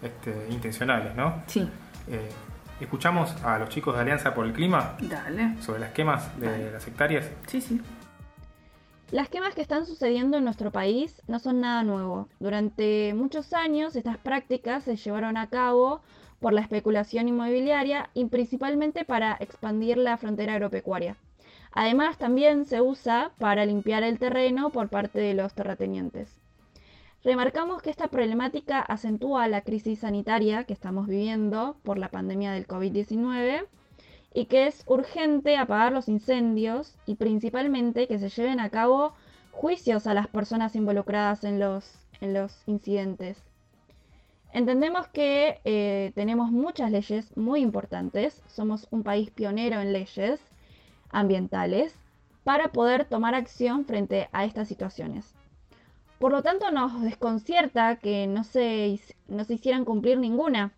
este, 0.00 0.46
intencionales, 0.50 1.14
¿no? 1.16 1.42
Sí, 1.48 1.68
Eh, 2.08 2.28
escuchamos 2.82 3.34
a 3.44 3.58
los 3.58 3.68
chicos 3.68 3.94
de 3.94 4.02
Alianza 4.02 4.34
por 4.34 4.46
el 4.46 4.52
Clima 4.52 4.96
dale. 5.00 5.56
sobre 5.60 5.80
las 5.80 5.92
quemas 5.92 6.38
de 6.38 6.70
las 6.70 6.86
hectáreas. 6.86 7.30
Sí, 7.46 7.60
sí. 7.60 7.80
Las 9.10 9.28
quemas 9.28 9.54
que 9.54 9.60
están 9.60 9.84
sucediendo 9.84 10.38
en 10.38 10.44
nuestro 10.44 10.70
país 10.70 11.20
no 11.28 11.38
son 11.38 11.60
nada 11.60 11.82
nuevo. 11.82 12.28
Durante 12.40 13.12
muchos 13.14 13.52
años 13.52 13.94
estas 13.94 14.16
prácticas 14.16 14.84
se 14.84 14.96
llevaron 14.96 15.36
a 15.36 15.48
cabo 15.48 16.00
por 16.40 16.52
la 16.52 16.62
especulación 16.62 17.28
inmobiliaria 17.28 18.08
y 18.14 18.24
principalmente 18.24 19.04
para 19.04 19.36
expandir 19.38 19.98
la 19.98 20.16
frontera 20.16 20.54
agropecuaria. 20.54 21.16
Además 21.72 22.18
también 22.18 22.64
se 22.64 22.80
usa 22.80 23.32
para 23.38 23.64
limpiar 23.64 24.02
el 24.02 24.18
terreno 24.18 24.70
por 24.70 24.88
parte 24.88 25.20
de 25.20 25.34
los 25.34 25.54
terratenientes. 25.54 26.41
Remarcamos 27.24 27.82
que 27.82 27.90
esta 27.90 28.08
problemática 28.08 28.80
acentúa 28.80 29.46
la 29.46 29.60
crisis 29.60 30.00
sanitaria 30.00 30.64
que 30.64 30.72
estamos 30.72 31.06
viviendo 31.06 31.76
por 31.84 31.96
la 31.96 32.08
pandemia 32.08 32.50
del 32.50 32.66
COVID-19 32.66 33.64
y 34.34 34.46
que 34.46 34.66
es 34.66 34.82
urgente 34.86 35.56
apagar 35.56 35.92
los 35.92 36.08
incendios 36.08 36.96
y 37.06 37.14
principalmente 37.14 38.08
que 38.08 38.18
se 38.18 38.28
lleven 38.28 38.58
a 38.58 38.70
cabo 38.70 39.12
juicios 39.52 40.08
a 40.08 40.14
las 40.14 40.26
personas 40.26 40.74
involucradas 40.74 41.44
en 41.44 41.60
los, 41.60 41.94
en 42.20 42.34
los 42.34 42.60
incidentes. 42.66 43.40
Entendemos 44.52 45.06
que 45.06 45.60
eh, 45.64 46.10
tenemos 46.16 46.50
muchas 46.50 46.90
leyes 46.90 47.36
muy 47.36 47.60
importantes, 47.60 48.42
somos 48.48 48.88
un 48.90 49.04
país 49.04 49.30
pionero 49.30 49.80
en 49.80 49.92
leyes 49.92 50.40
ambientales 51.10 51.94
para 52.42 52.72
poder 52.72 53.04
tomar 53.04 53.36
acción 53.36 53.84
frente 53.84 54.28
a 54.32 54.44
estas 54.44 54.66
situaciones. 54.66 55.36
Por 56.22 56.30
lo 56.30 56.44
tanto, 56.44 56.70
nos 56.70 57.02
desconcierta 57.02 57.96
que 57.96 58.28
no 58.28 58.44
se, 58.44 59.00
no 59.26 59.42
se 59.42 59.54
hicieran 59.54 59.84
cumplir 59.84 60.18
ninguna. 60.18 60.72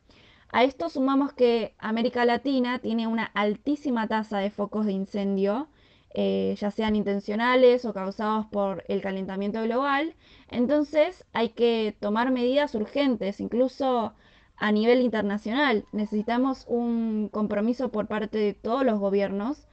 A 0.48 0.64
esto 0.64 0.88
sumamos 0.88 1.34
que 1.34 1.74
América 1.78 2.24
Latina 2.24 2.78
tiene 2.78 3.06
una 3.06 3.26
altísima 3.26 4.08
tasa 4.08 4.38
de 4.38 4.50
focos 4.50 4.86
de 4.86 4.92
incendio, 4.92 5.68
eh, 6.14 6.56
ya 6.58 6.70
sean 6.70 6.96
intencionales 6.96 7.84
o 7.84 7.92
causados 7.92 8.46
por 8.46 8.84
el 8.88 9.02
calentamiento 9.02 9.62
global. 9.62 10.14
Entonces 10.48 11.26
hay 11.34 11.50
que 11.50 11.94
tomar 12.00 12.30
medidas 12.30 12.74
urgentes, 12.74 13.38
incluso 13.38 14.14
a 14.56 14.72
nivel 14.72 15.02
internacional. 15.02 15.84
Necesitamos 15.92 16.64
un 16.68 17.28
compromiso 17.28 17.90
por 17.90 18.06
parte 18.06 18.38
de 18.38 18.54
todos 18.54 18.82
los 18.82 18.98
gobiernos 18.98 19.68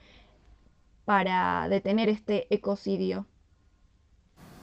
para 1.06 1.70
detener 1.70 2.10
este 2.10 2.54
ecocidio. 2.54 3.25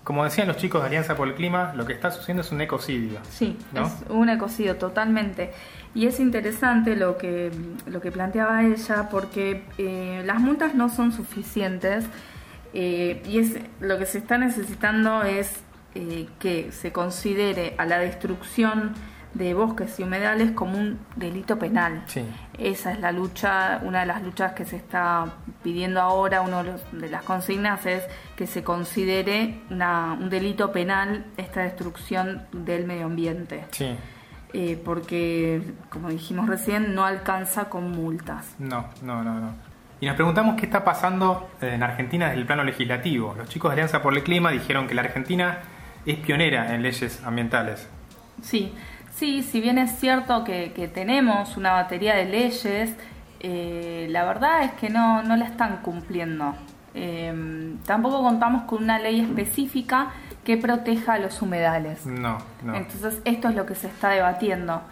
Como 0.09 0.25
decían 0.25 0.49
los 0.49 0.57
chicos 0.57 0.81
de 0.81 0.87
Alianza 0.87 1.15
por 1.17 1.29
el 1.29 1.35
Clima, 1.35 1.75
lo 1.77 1.85
que 1.85 1.93
está 1.93 2.11
sucediendo 2.11 2.41
es 2.41 2.50
un 2.50 2.62
ecocidio. 2.62 3.19
Sí, 3.29 3.59
es 3.75 3.93
un 4.09 4.31
ecocidio 4.31 4.77
totalmente. 4.77 5.53
Y 5.95 6.07
es 6.07 6.19
interesante 6.19 6.97
lo 6.97 7.19
que, 7.19 7.53
lo 7.85 8.00
que 8.00 8.11
planteaba 8.11 8.62
ella 8.65 9.11
porque 9.11 9.65
eh, 9.77 10.23
las 10.25 10.41
multas 10.41 10.75
no 10.75 10.88
son 10.88 11.12
suficientes 11.12 12.07
eh, 12.73 13.23
y 13.27 13.38
es 13.38 13.59
lo 13.81 13.99
que 13.99 14.07
se 14.07 14.17
está 14.17 14.38
necesitando 14.38 15.25
es 15.25 15.61
eh, 15.95 16.27
que 16.38 16.73
se 16.73 16.91
considere 16.91 17.75
a 17.77 17.85
la 17.85 17.99
destrucción 17.99 18.95
de 19.35 19.55
bosques 19.55 19.99
y 20.01 20.03
humedales 20.03 20.53
como 20.53 20.79
un 20.79 20.99
delito 21.17 21.59
penal. 21.59 22.05
Esa 22.59 22.93
es 22.93 23.01
la 23.01 23.13
lucha, 23.13 23.81
una 23.83 24.01
de 24.01 24.07
las 24.07 24.23
luchas 24.23 24.53
que 24.53 24.65
se 24.65 24.77
está 24.77 25.27
pidiendo 25.63 26.01
ahora, 26.01 26.41
una 26.41 26.63
de 26.63 27.09
las 27.09 27.23
consignas 27.23 27.85
es 27.87 28.03
que 28.37 28.47
se 28.47 28.63
considere 28.63 29.61
un 29.71 30.29
delito 30.31 30.73
penal 30.73 31.27
esta 31.37 31.63
destrucción 31.63 32.47
del 32.53 32.85
medio 32.87 33.07
ambiente. 33.07 33.65
Eh, 34.55 34.81
porque, 34.83 35.61
como 35.91 36.09
dijimos 36.09 36.49
recién, 36.49 36.95
no 36.95 37.05
alcanza 37.05 37.69
con 37.69 37.91
multas. 37.91 38.55
No, 38.59 38.87
no, 39.03 39.23
no, 39.23 39.39
no. 39.39 39.69
Y 40.01 40.07
nos 40.07 40.15
preguntamos 40.15 40.57
qué 40.57 40.65
está 40.65 40.85
pasando 40.85 41.51
en 41.61 41.83
Argentina 41.83 42.27
desde 42.27 42.41
el 42.41 42.47
plano 42.47 42.65
legislativo. 42.65 43.35
Los 43.37 43.49
chicos 43.49 43.71
de 43.71 43.75
Alianza 43.75 44.01
por 44.01 44.15
el 44.15 44.23
Clima 44.23 44.51
dijeron 44.51 44.87
que 44.87 44.95
la 44.95 45.03
Argentina 45.03 45.59
es 46.07 46.17
pionera 46.19 46.75
en 46.75 46.83
leyes 46.83 47.23
ambientales. 47.25 47.89
Sí, 48.41 48.73
Sí, 49.19 49.43
si 49.43 49.61
bien 49.61 49.79
es 49.79 49.99
cierto 49.99 50.45
que, 50.45 50.91
tenemos 50.95 51.57
una 51.57 51.73
batería 51.73 52.15
de 52.15 52.27
leyes, 52.27 52.95
eh, 53.41 54.07
la 54.11 54.25
verdad 54.25 54.63
es 54.63 54.73
que 54.75 54.91
no, 54.91 55.25
no 55.25 55.37
la 55.37 55.47
están 55.47 55.79
cumpliendo. 55.79 56.55
Eh, 56.95 57.75
tampoco 57.85 58.23
contamos 58.23 58.63
con 58.63 58.85
una 58.85 59.01
ley 59.01 59.21
específica 59.21 60.13
que 60.45 60.57
proteja 60.57 61.15
a 61.15 61.19
los 61.19 61.43
humedales. 61.43 62.07
No, 62.07 62.39
no. 62.63 62.77
Entonces 62.77 63.21
esto 63.25 63.49
es 63.49 63.57
lo 63.57 63.67
que 63.67 63.75
se 63.75 63.89
está 63.89 64.11
debatiendo. 64.11 64.83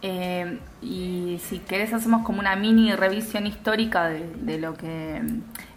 Eh, 0.00 0.58
y 0.80 1.38
si 1.44 1.58
querés 1.58 1.92
hacemos 1.92 2.24
como 2.24 2.40
una 2.40 2.56
mini 2.56 2.94
revisión 2.94 3.46
histórica 3.46 4.08
de, 4.08 4.32
de 4.34 4.58
lo 4.58 4.74
que 4.74 5.22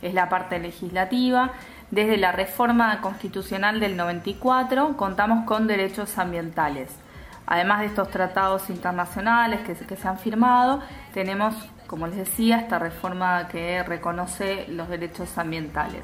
es 0.02 0.14
la 0.14 0.30
parte 0.30 0.60
legislativa. 0.60 1.52
Desde 1.92 2.16
la 2.16 2.32
reforma 2.32 3.02
constitucional 3.02 3.82
del 3.82 3.98
94 3.98 4.96
contamos 4.96 5.46
con 5.46 5.68
derechos 5.68 6.18
ambientales. 6.18 6.90
Además 7.52 7.82
de 7.82 7.88
estos 7.88 8.10
tratados 8.10 8.70
internacionales 8.70 9.60
que, 9.60 9.76
se 9.76 10.08
han 10.08 10.18
firmado, 10.18 10.80
tenemos, 11.14 11.54
como 11.86 12.08
les 12.08 12.16
decía, 12.16 12.58
esta 12.60 12.80
reforma 12.80 13.50
que 13.50 13.84
reconoce 13.84 14.68
los 14.70 14.88
derechos 14.88 15.38
ambientales. 15.38 16.04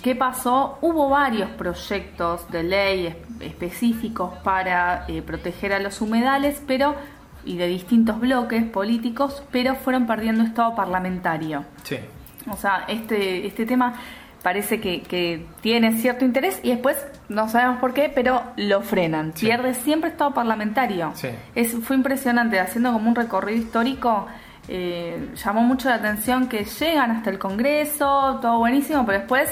¿Qué 0.00 0.14
pasó? 0.14 0.78
Hubo 0.80 1.08
varios 1.08 1.50
proyectos 1.50 2.48
de 2.52 2.62
ley 2.62 3.16
específicos 3.40 4.32
para 4.44 5.06
eh, 5.08 5.22
proteger 5.22 5.72
a 5.72 5.80
los 5.80 6.00
humedales, 6.00 6.62
pero 6.68 6.94
y 7.44 7.56
de 7.56 7.66
distintos 7.66 8.20
bloques 8.20 8.62
políticos, 8.62 9.42
pero 9.50 9.74
fueron 9.74 10.06
perdiendo 10.06 10.44
estado 10.44 10.76
parlamentario. 10.76 11.64
Sí. 11.82 11.98
O 12.48 12.56
sea, 12.56 12.84
este, 12.86 13.44
este 13.44 13.66
tema 13.66 13.94
parece 14.44 14.78
que, 14.78 15.46
tiene 15.62 15.92
cierto 15.94 16.26
interés 16.26 16.60
y 16.62 16.68
después 16.68 16.98
no 17.30 17.48
sabemos 17.48 17.80
por 17.80 17.94
qué, 17.94 18.12
pero 18.14 18.42
lo 18.56 18.82
frenan. 18.82 19.32
Pierde 19.32 19.72
siempre 19.72 20.10
estado 20.10 20.34
parlamentario. 20.34 21.14
Es, 21.54 21.72
fue 21.72 21.96
impresionante, 21.96 22.60
haciendo 22.60 22.92
como 22.92 23.08
un 23.08 23.16
recorrido 23.16 23.58
histórico. 23.58 24.26
Eh, 24.68 25.30
llamó 25.42 25.62
mucho 25.62 25.88
la 25.88 25.94
atención 25.94 26.46
que 26.46 26.64
llegan 26.64 27.10
hasta 27.10 27.30
el 27.30 27.38
Congreso, 27.38 28.38
todo 28.42 28.58
buenísimo, 28.58 29.06
pero 29.06 29.18
después 29.20 29.50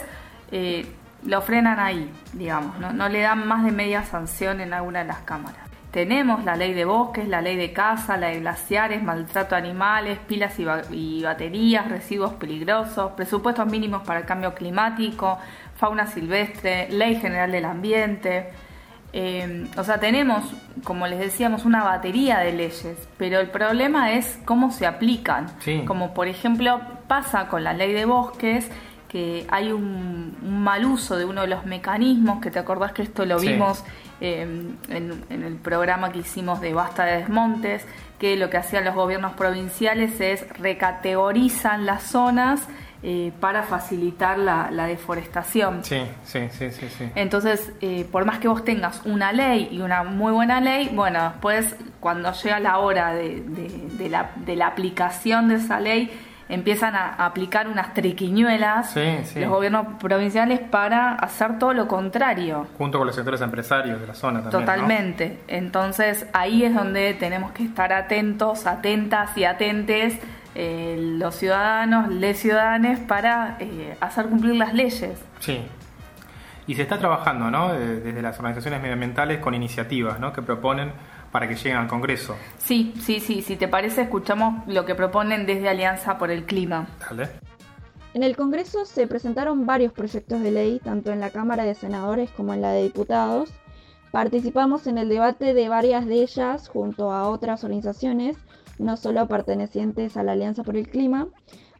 eh, 0.50 0.84
lo 1.24 1.40
frenan 1.40 1.80
ahí, 1.80 2.10
digamos, 2.34 2.78
¿no? 2.78 2.92
no 2.92 3.08
le 3.08 3.22
dan 3.22 3.46
más 3.48 3.64
de 3.64 3.72
media 3.72 4.04
sanción 4.04 4.60
en 4.60 4.74
alguna 4.74 4.98
de 5.00 5.06
las 5.06 5.20
cámaras. 5.20 5.61
Tenemos 5.92 6.42
la 6.42 6.56
ley 6.56 6.72
de 6.72 6.86
bosques, 6.86 7.28
la 7.28 7.42
ley 7.42 7.54
de 7.54 7.74
caza, 7.74 8.16
la 8.16 8.28
de 8.28 8.40
glaciares, 8.40 9.02
maltrato 9.02 9.54
a 9.54 9.58
animales, 9.58 10.18
pilas 10.26 10.54
y, 10.90 11.22
baterías, 11.22 11.86
residuos 11.86 12.32
peligrosos, 12.32 13.12
presupuestos 13.12 13.66
mínimos 13.66 14.02
para 14.02 14.20
el 14.20 14.24
cambio 14.24 14.54
climático, 14.54 15.38
fauna 15.76 16.06
silvestre, 16.06 16.88
ley 16.90 17.16
general 17.16 17.52
del 17.52 17.66
ambiente. 17.66 18.48
Eh, 19.12 19.66
o 19.76 19.84
sea, 19.84 20.00
tenemos, 20.00 20.42
como 20.82 21.06
les 21.06 21.18
decíamos, 21.18 21.66
una 21.66 21.84
batería 21.84 22.38
de 22.38 22.52
leyes, 22.52 22.96
pero 23.18 23.40
el 23.40 23.50
problema 23.50 24.12
es 24.12 24.38
cómo 24.46 24.72
se 24.72 24.86
aplican. 24.86 25.48
Como 25.86 26.14
por 26.14 26.26
ejemplo 26.26 26.80
pasa 27.06 27.48
con 27.48 27.64
la 27.64 27.74
ley 27.74 27.92
de 27.92 28.06
bosques, 28.06 28.70
que 29.12 29.46
hay 29.50 29.70
un, 29.70 30.34
mal 30.42 30.86
uso 30.86 31.16
de 31.16 31.26
uno 31.26 31.42
de 31.42 31.48
los 31.48 31.66
mecanismos, 31.66 32.40
que 32.40 32.50
te 32.50 32.58
acordás 32.58 32.92
que 32.92 33.02
esto 33.02 33.26
lo 33.26 33.38
vimos 33.38 33.84
Em, 34.24 34.76
en, 34.88 35.42
el 35.42 35.56
programa 35.56 36.12
que 36.12 36.20
hicimos 36.20 36.60
de 36.60 36.72
Basta 36.72 37.04
de 37.04 37.16
Desmontes, 37.16 37.84
que 38.20 38.36
lo 38.36 38.50
que 38.50 38.56
hacían 38.56 38.84
los 38.84 38.94
gobiernos 38.94 39.32
provinciales 39.32 40.20
es 40.20 40.48
recategorizan 40.60 41.86
las 41.86 42.04
zonas 42.04 42.68
eh, 43.02 43.32
para 43.40 43.64
facilitar 43.64 44.38
la, 44.38 44.86
deforestación. 44.86 45.82
Sí, 45.82 46.02
sí, 46.22 46.48
sí, 46.52 46.70
sí. 46.70 47.10
Entonces, 47.16 47.72
eh, 47.80 48.06
por 48.12 48.24
más 48.24 48.38
que 48.38 48.46
vos 48.46 48.64
tengas 48.64 49.04
una 49.04 49.32
ley 49.32 49.70
y 49.72 49.80
una 49.80 50.04
muy 50.04 50.30
buena 50.30 50.60
ley, 50.60 50.90
bueno, 50.94 51.20
después 51.24 51.74
cuando 51.98 52.32
llega 52.32 52.60
la 52.60 52.78
hora 52.78 53.12
de, 53.14 54.08
la, 54.08 54.30
de 54.36 54.54
la 54.54 54.68
aplicación 54.68 55.48
de 55.48 55.56
esa 55.56 55.80
ley, 55.80 56.12
empiezan 56.52 56.94
a 56.94 57.14
aplicar 57.14 57.66
unas 57.66 57.94
triquiñuelas 57.94 58.94
los 59.34 59.48
gobiernos 59.48 59.86
provinciales 59.98 60.60
para 60.60 61.14
hacer 61.14 61.58
todo 61.58 61.72
lo 61.72 61.88
contrario. 61.88 62.66
Junto 62.76 62.98
con 62.98 63.06
los 63.06 63.16
sectores 63.16 63.40
empresarios 63.40 64.00
de 64.00 64.06
la 64.06 64.14
zona 64.14 64.42
también. 64.42 64.60
Totalmente. 64.60 65.38
Entonces 65.48 66.26
ahí 66.34 66.64
es 66.64 66.74
donde 66.74 67.14
tenemos 67.14 67.52
que 67.52 67.64
estar 67.64 67.92
atentos, 67.92 68.66
atentas 68.66 69.36
y 69.36 69.44
atentes 69.44 70.18
eh, 70.54 70.98
los 71.18 71.34
ciudadanos, 71.36 72.10
les 72.10 72.38
ciudadanos 72.38 73.00
para 73.00 73.56
eh, 73.58 73.96
hacer 74.00 74.26
cumplir 74.26 74.56
las 74.56 74.74
leyes. 74.74 75.18
Sí. 75.40 75.64
Y 76.66 76.74
se 76.74 76.82
está 76.82 76.98
trabajando, 76.98 77.50
¿no? 77.50 77.72
Desde 77.72 78.20
las 78.20 78.38
organizaciones 78.38 78.80
medioambientales 78.80 79.38
con 79.38 79.54
iniciativas, 79.54 80.20
¿no? 80.20 80.32
Que 80.32 80.42
proponen 80.42 80.92
para 81.32 81.48
que 81.48 81.56
lleguen 81.56 81.78
al 81.78 81.88
Congreso. 81.88 82.36
Sí, 82.58 82.94
sí, 83.00 83.18
sí. 83.18 83.42
Si 83.42 83.56
te 83.56 83.66
parece, 83.66 84.02
escuchamos 84.02 84.62
lo 84.68 84.84
que 84.84 84.94
proponen 84.94 85.46
desde 85.46 85.68
Alianza 85.68 86.18
por 86.18 86.30
el 86.30 86.44
Clima. 86.44 86.86
Dale. 87.00 87.30
En 88.14 88.22
el 88.22 88.36
Congreso 88.36 88.84
se 88.84 89.06
presentaron 89.06 89.64
varios 89.64 89.94
proyectos 89.94 90.42
de 90.42 90.50
ley, 90.50 90.80
tanto 90.84 91.10
en 91.10 91.20
la 91.20 91.30
Cámara 91.30 91.64
de 91.64 91.74
Senadores 91.74 92.30
como 92.30 92.52
en 92.52 92.60
la 92.60 92.70
de 92.70 92.82
Diputados. 92.82 93.50
Participamos 94.10 94.86
en 94.86 94.98
el 94.98 95.08
debate 95.08 95.54
de 95.54 95.70
varias 95.70 96.04
de 96.04 96.16
ellas 96.16 96.68
junto 96.68 97.10
a 97.10 97.26
otras 97.26 97.64
organizaciones, 97.64 98.36
no 98.78 98.98
solo 98.98 99.26
pertenecientes 99.26 100.18
a 100.18 100.22
la 100.22 100.32
Alianza 100.32 100.62
por 100.62 100.76
el 100.76 100.90
Clima. 100.90 101.28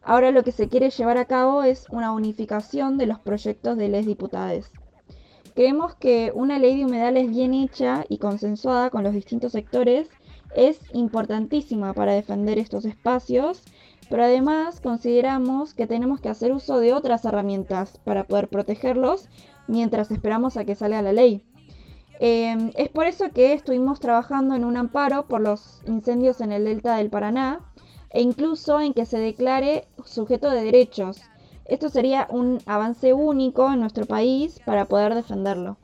Ahora 0.01 0.31
lo 0.31 0.43
que 0.43 0.51
se 0.51 0.67
quiere 0.67 0.89
llevar 0.89 1.19
a 1.19 1.25
cabo 1.25 1.61
es 1.61 1.85
una 1.91 2.11
unificación 2.11 2.97
de 2.97 3.05
los 3.05 3.19
proyectos 3.19 3.77
de 3.77 3.89
leyes 3.89 4.07
diputadas. 4.07 4.71
Creemos 5.55 5.93
que 5.95 6.31
una 6.33 6.57
ley 6.57 6.77
de 6.77 6.85
humedales 6.85 7.29
bien 7.29 7.53
hecha 7.53 8.05
y 8.09 8.17
consensuada 8.17 8.89
con 8.89 9.03
los 9.03 9.13
distintos 9.13 9.51
sectores 9.51 10.09
es 10.55 10.79
importantísima 10.93 11.93
para 11.93 12.13
defender 12.13 12.57
estos 12.57 12.85
espacios, 12.85 13.61
pero 14.09 14.23
además 14.23 14.81
consideramos 14.81 15.75
que 15.75 15.85
tenemos 15.85 16.21
que 16.21 16.29
hacer 16.29 16.53
uso 16.53 16.79
de 16.79 16.93
otras 16.93 17.23
herramientas 17.25 17.99
para 18.03 18.23
poder 18.23 18.47
protegerlos 18.47 19.29
mientras 19.67 20.09
esperamos 20.09 20.57
a 20.57 20.65
que 20.65 20.75
salga 20.75 21.03
la 21.03 21.13
ley. 21.13 21.43
Em, 22.19 22.71
es 22.75 22.89
por 22.89 23.05
eso 23.05 23.29
que 23.31 23.53
estuvimos 23.53 23.99
trabajando 23.99 24.55
en 24.55 24.65
un 24.65 24.77
amparo 24.77 25.27
por 25.27 25.41
los 25.41 25.81
incendios 25.85 26.41
en 26.41 26.51
el 26.51 26.65
delta 26.65 26.95
del 26.95 27.09
Paraná 27.09 27.59
e 28.09 28.21
incluso 28.21 28.79
en 28.79 28.93
que 28.93 29.05
se 29.05 29.19
declare 29.19 29.87
sujeto 30.03 30.49
de 30.49 30.63
derechos 30.63 31.21
esto 31.65 31.89
sería 31.89 32.27
un 32.29 32.59
avance 32.65 33.13
único 33.13 33.71
en 33.71 33.79
nuestro 33.79 34.05
país 34.05 34.59
para 34.65 34.85
poder 34.85 35.15
defenderlo. 35.15 35.77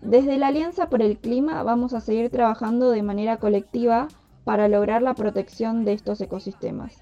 Desde 0.00 0.38
la 0.38 0.48
Alianza 0.48 0.88
por 0.88 1.02
el 1.02 1.18
Clima 1.18 1.62
vamos 1.62 1.92
a 1.92 2.00
seguir 2.00 2.30
trabajando 2.30 2.90
de 2.90 3.02
manera 3.02 3.38
colectiva 3.38 4.08
para 4.44 4.68
lograr 4.68 5.02
la 5.02 5.14
protección 5.14 5.84
de 5.84 5.92
estos 5.92 6.20
ecosistemas. 6.20 6.94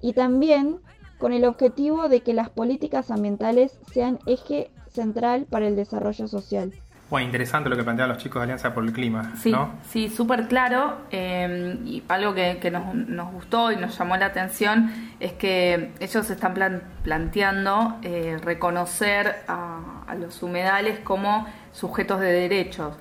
Y 0.00 0.12
también 0.12 0.80
con 1.18 1.32
el 1.32 1.44
objetivo 1.44 2.08
de 2.08 2.20
que 2.20 2.34
las 2.34 2.50
políticas 2.50 3.10
ambientales 3.10 3.78
sean 3.92 4.18
eje 4.26 4.70
central 4.88 5.46
para 5.48 5.68
el 5.68 5.76
desarrollo 5.76 6.28
social. 6.28 6.72
Bueno, 7.10 7.26
interesante 7.26 7.68
lo 7.68 7.76
que 7.76 7.84
plantean 7.84 8.08
los 8.08 8.18
chicos 8.18 8.40
de 8.40 8.44
Alianza 8.44 8.72
por 8.74 8.82
el 8.82 8.92
Clima, 8.92 9.32
Sí, 9.36 9.52
¿no? 9.52 9.74
sí, 9.88 10.08
súper 10.08 10.48
claro. 10.48 10.96
eh, 11.10 11.76
y 11.84 12.02
algo 12.08 12.34
que, 12.34 12.58
que 12.60 12.70
nos, 12.70 12.94
nos 12.94 13.30
gustó 13.32 13.70
y 13.70 13.76
nos 13.76 13.96
llamó 13.96 14.16
la 14.16 14.26
atención 14.26 14.90
es 15.20 15.32
que 15.34 15.92
ellos 16.00 16.28
están 16.30 16.54
plan- 16.54 16.82
planteando 17.02 17.98
eh, 18.02 18.38
reconocer 18.42 19.36
a, 19.46 20.02
a 20.08 20.14
los 20.14 20.42
humedales 20.42 20.98
como 21.00 21.46
sujetos 21.72 22.20
de 22.20 22.32
derechos. 22.32 22.94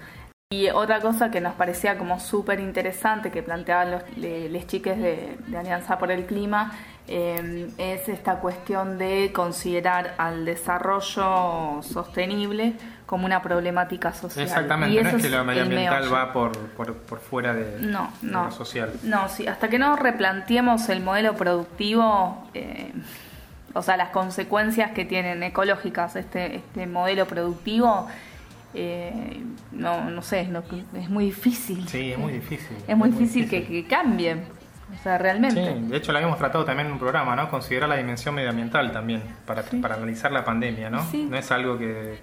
Y 0.51 0.69
otra 0.69 0.99
cosa 0.99 1.31
que 1.31 1.41
nos 1.41 1.53
parecía 1.53 1.97
como 1.97 2.19
súper 2.19 2.59
interesante 2.59 3.31
que 3.31 3.41
planteaban 3.41 3.89
los 3.91 4.17
le- 4.17 4.49
les 4.49 4.67
chiques 4.67 4.97
de, 4.99 5.37
de 5.47 5.57
Alianza 5.57 5.97
por 5.97 6.11
el 6.11 6.25
Clima 6.25 6.73
eh, 7.07 7.69
es 7.79 8.07
esta 8.07 8.35
cuestión 8.35 8.97
de 8.99 9.31
considerar 9.33 10.13
al 10.19 10.45
desarrollo 10.45 11.81
sostenible 11.81 12.73
como 13.05 13.25
una 13.25 13.41
problemática 13.41 14.13
social. 14.13 14.45
Exactamente, 14.45 14.99
Y 14.99 15.03
no 15.03 15.09
eso 15.09 15.17
es 15.17 15.23
que 15.23 15.29
lo 15.29 15.43
medioambiental 15.43 16.13
va 16.13 16.31
por, 16.33 16.57
por, 16.69 16.93
por 16.95 17.19
fuera 17.19 17.53
de, 17.53 17.79
No, 17.81 18.11
de 18.21 18.31
no. 18.31 18.45
lo 18.45 18.51
social. 18.51 18.91
No, 19.03 19.27
sí, 19.29 19.45
hasta 19.47 19.67
que 19.69 19.77
no 19.77 19.95
replanteemos 19.95 20.87
el 20.89 21.01
modelo 21.01 21.35
productivo, 21.35 22.47
eh, 22.53 22.93
o 23.73 23.81
sea, 23.81 23.97
las 23.97 24.09
consecuencias 24.09 24.91
que 24.91 25.03
tienen 25.05 25.43
ecológicas 25.43 26.15
este, 26.15 26.55
este 26.57 26.87
modelo 26.87 27.25
productivo, 27.27 28.07
eh, 28.73 29.43
no, 29.71 30.09
no 30.09 30.21
sé, 30.21 30.47
no- 30.47 30.63
es 30.97 31.09
muy 31.09 31.25
difícil. 31.25 31.87
Sí, 31.87 32.11
es 32.13 32.17
muy 32.17 32.33
difícil. 32.33 32.77
Es 32.87 32.97
muy 32.97 33.09
difícil, 33.09 33.49
Que, 33.49 33.65
que 33.65 33.85
cambie, 33.85 34.35
o 34.35 35.03
sea, 35.03 35.17
realmente. 35.17 35.73
Sí, 35.75 35.81
de 35.87 35.97
hecho 35.97 36.11
lo 36.11 36.17
habíamos 36.19 36.39
tratado 36.39 36.65
también 36.65 36.87
en 36.87 36.93
un 36.93 36.99
programa, 36.99 37.35
¿no? 37.35 37.49
Considerar 37.49 37.89
la 37.89 37.97
dimensión 37.97 38.33
medioambiental 38.33 38.91
también 38.91 39.21
para, 39.45 39.63
para 39.81 39.95
analizar 39.95 40.31
la 40.31 40.43
pandemia, 40.45 40.89
¿no? 40.89 41.03
Sí. 41.11 41.27
No 41.29 41.37
es 41.37 41.51
algo 41.51 41.77
que, 41.77 42.17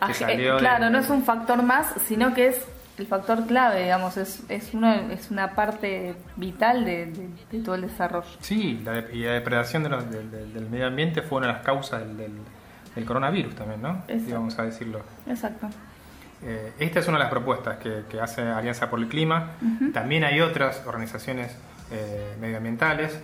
que 0.00 0.24
eh, 0.32 0.52
de- 0.52 0.58
claro, 0.58 0.90
no 0.90 0.98
es 0.98 1.10
un 1.10 1.22
factor 1.24 1.62
más, 1.62 1.92
sino 2.06 2.34
que 2.34 2.48
es 2.48 2.64
el 2.98 3.06
factor 3.08 3.46
clave, 3.46 3.82
digamos, 3.82 4.16
es, 4.16 4.42
es, 4.48 4.72
uno, 4.72 4.92
es 4.92 5.30
una 5.30 5.54
parte 5.54 6.14
vital 6.36 6.84
de, 6.84 7.06
de- 7.06 7.28
de 7.50 7.64
todo 7.64 7.74
el 7.74 7.82
desarrollo. 7.82 8.28
Sí, 8.40 8.80
la, 8.84 8.98
y 9.12 9.24
la 9.24 9.32
depredación 9.32 9.82
de 9.82 9.88
los- 9.88 10.08
del, 10.10 10.68
medio 10.70 10.86
ambiente 10.86 11.22
fue 11.22 11.38
una 11.38 11.48
de 11.48 11.52
las 11.54 11.62
causas 11.62 12.00
del, 12.00 12.16
del- 12.16 12.38
del 12.94 13.04
coronavirus 13.04 13.54
también, 13.56 13.82
¿no? 13.82 14.02
Vamos 14.30 14.56
a 14.58 14.62
decirlo. 14.62 15.00
Exacto. 15.26 15.68
Eh, 16.44 16.72
esta 16.78 17.00
es 17.00 17.08
una 17.08 17.16
de 17.18 17.24
las 17.24 17.30
propuestas 17.30 17.78
que, 17.78 18.02
que 18.08 18.20
hace 18.20 18.42
Alianza 18.42 18.88
por 18.90 18.98
el 19.00 19.08
Clima. 19.08 19.52
También 19.92 20.22
hay 20.24 20.40
otras 20.40 20.82
organizaciones 20.86 21.56
eh, 21.90 22.36
medioambientales. 22.40 23.18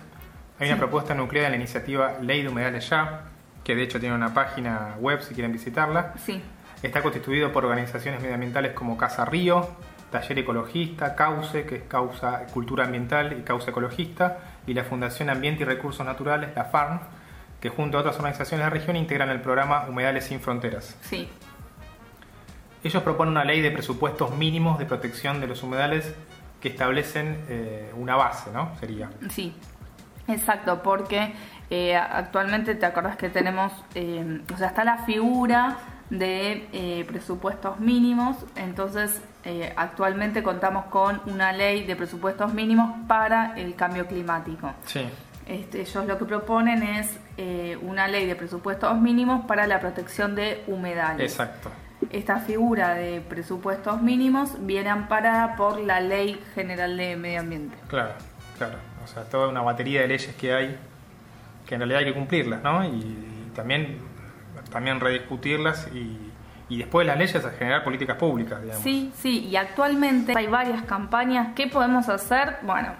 Hay 0.59 0.67
una 0.69 0.77
propuesta 0.77 1.13
nuclear 1.15 1.45
de 1.45 1.49
la 1.51 1.55
iniciativa 1.55 2.13
Ley 2.21 2.41
de 2.41 2.49
Humedales 2.49 2.89
Ya, 2.89 3.21
que 3.63 3.75
de 3.75 3.83
hecho 3.83 3.99
tiene 3.99 4.15
una 4.15 4.33
página 4.33 4.95
web 4.99 5.21
si 5.21 5.33
quieren 5.33 5.51
visitarla. 5.53 6.13
Sí, 6.25 6.41
Está 6.83 7.01
constituido 7.03 7.51
por 7.51 7.65
organizaciones 7.65 8.21
medioambientales 8.21 8.73
como 8.73 8.97
Casa 8.97 9.23
Río, 9.25 9.69
Taller 10.09 10.39
Ecologista, 10.39 11.15
Cauce, 11.15 11.65
que 11.65 11.75
es 11.75 11.83
Causa 11.83 12.45
Cultura 12.47 12.85
Ambiental 12.85 13.37
y 13.39 13.43
Causa 13.43 13.69
Ecologista, 13.69 14.39
y 14.65 14.73
la 14.73 14.83
Fundación 14.83 15.29
Ambiente 15.29 15.63
y 15.63 15.65
Recursos 15.65 16.05
Naturales, 16.05 16.49
la 16.55 16.65
FARN, 16.65 16.99
que 17.59 17.69
junto 17.69 17.97
a 17.97 18.01
otras 18.01 18.15
organizaciones 18.17 18.65
de 18.65 18.69
la 18.69 18.71
región 18.71 18.95
integran 18.95 19.29
el 19.29 19.41
programa 19.41 19.85
Humedales 19.87 20.25
sin 20.25 20.39
Fronteras. 20.39 20.97
sí, 21.01 21.29
Ellos 22.83 23.03
proponen 23.03 23.33
una 23.33 23.45
ley 23.45 23.61
de 23.61 23.69
presupuestos 23.69 24.35
mínimos 24.35 24.79
de 24.79 24.85
protección 24.85 25.39
de 25.39 25.47
los 25.47 25.61
humedales 25.61 26.15
que 26.59 26.69
establecen 26.69 27.45
eh, 27.47 27.91
una 27.95 28.15
base, 28.15 28.51
¿no? 28.51 28.71
Sería. 28.79 29.09
Sí, 29.29 29.53
exacto, 30.27 30.81
porque 30.81 31.33
eh, 31.69 31.95
actualmente 31.95 32.73
te 32.73 32.85
acordás 32.87 33.17
que 33.17 33.29
tenemos, 33.29 33.71
eh, 33.93 34.41
o 34.51 34.57
sea, 34.57 34.67
está 34.67 34.83
la 34.83 34.97
figura 35.05 35.77
de 36.11 36.67
eh, 36.73 37.05
presupuestos 37.07 37.79
mínimos, 37.79 38.37
entonces 38.55 39.21
eh, 39.45 39.73
actualmente 39.75 40.43
contamos 40.43 40.85
con 40.85 41.21
una 41.25 41.53
ley 41.53 41.85
de 41.85 41.95
presupuestos 41.95 42.53
mínimos 42.53 43.07
para 43.07 43.57
el 43.57 43.75
cambio 43.75 44.05
climático. 44.05 44.71
Sí. 44.85 45.07
Este, 45.47 45.81
ellos 45.81 46.05
lo 46.05 46.17
que 46.19 46.25
proponen 46.25 46.83
es 46.83 47.17
eh, 47.37 47.77
una 47.81 48.07
ley 48.07 48.25
de 48.25 48.35
presupuestos 48.35 48.99
mínimos 48.99 49.45
para 49.45 49.65
la 49.67 49.79
protección 49.79 50.35
de 50.35 50.63
humedales. 50.67 51.31
Exacto. 51.31 51.71
Esta 52.11 52.39
figura 52.39 52.93
de 52.93 53.21
presupuestos 53.21 54.01
mínimos 54.01 54.55
viene 54.65 54.89
amparada 54.89 55.55
por 55.55 55.79
la 55.79 56.01
Ley 56.01 56.39
General 56.55 56.95
de 56.97 57.15
Medio 57.15 57.39
Ambiente. 57.39 57.77
Claro, 57.87 58.13
claro. 58.57 58.77
O 59.03 59.07
sea, 59.07 59.23
toda 59.23 59.47
una 59.47 59.61
batería 59.61 60.01
de 60.01 60.07
leyes 60.07 60.35
que 60.35 60.53
hay 60.53 60.77
que 61.65 61.75
en 61.75 61.79
realidad 61.79 61.99
hay 61.99 62.05
que 62.05 62.13
cumplirlas, 62.13 62.61
¿no? 62.63 62.83
Y, 62.83 62.89
y 62.89 63.51
también, 63.55 63.97
también 64.71 64.99
rediscutirlas 64.99 65.87
y, 65.93 66.31
y 66.69 66.77
después 66.77 67.05
de 67.05 67.09
las 67.09 67.19
leyes 67.19 67.45
a 67.45 67.51
generar 67.51 67.83
políticas 67.83 68.17
públicas, 68.17 68.61
digamos. 68.61 68.81
Sí, 68.83 69.11
sí, 69.15 69.45
y 69.47 69.55
actualmente 69.57 70.33
hay 70.35 70.47
varias 70.47 70.83
campañas. 70.83 71.49
¿Qué 71.53 71.67
podemos 71.67 72.09
hacer? 72.09 72.57
Bueno, 72.63 72.93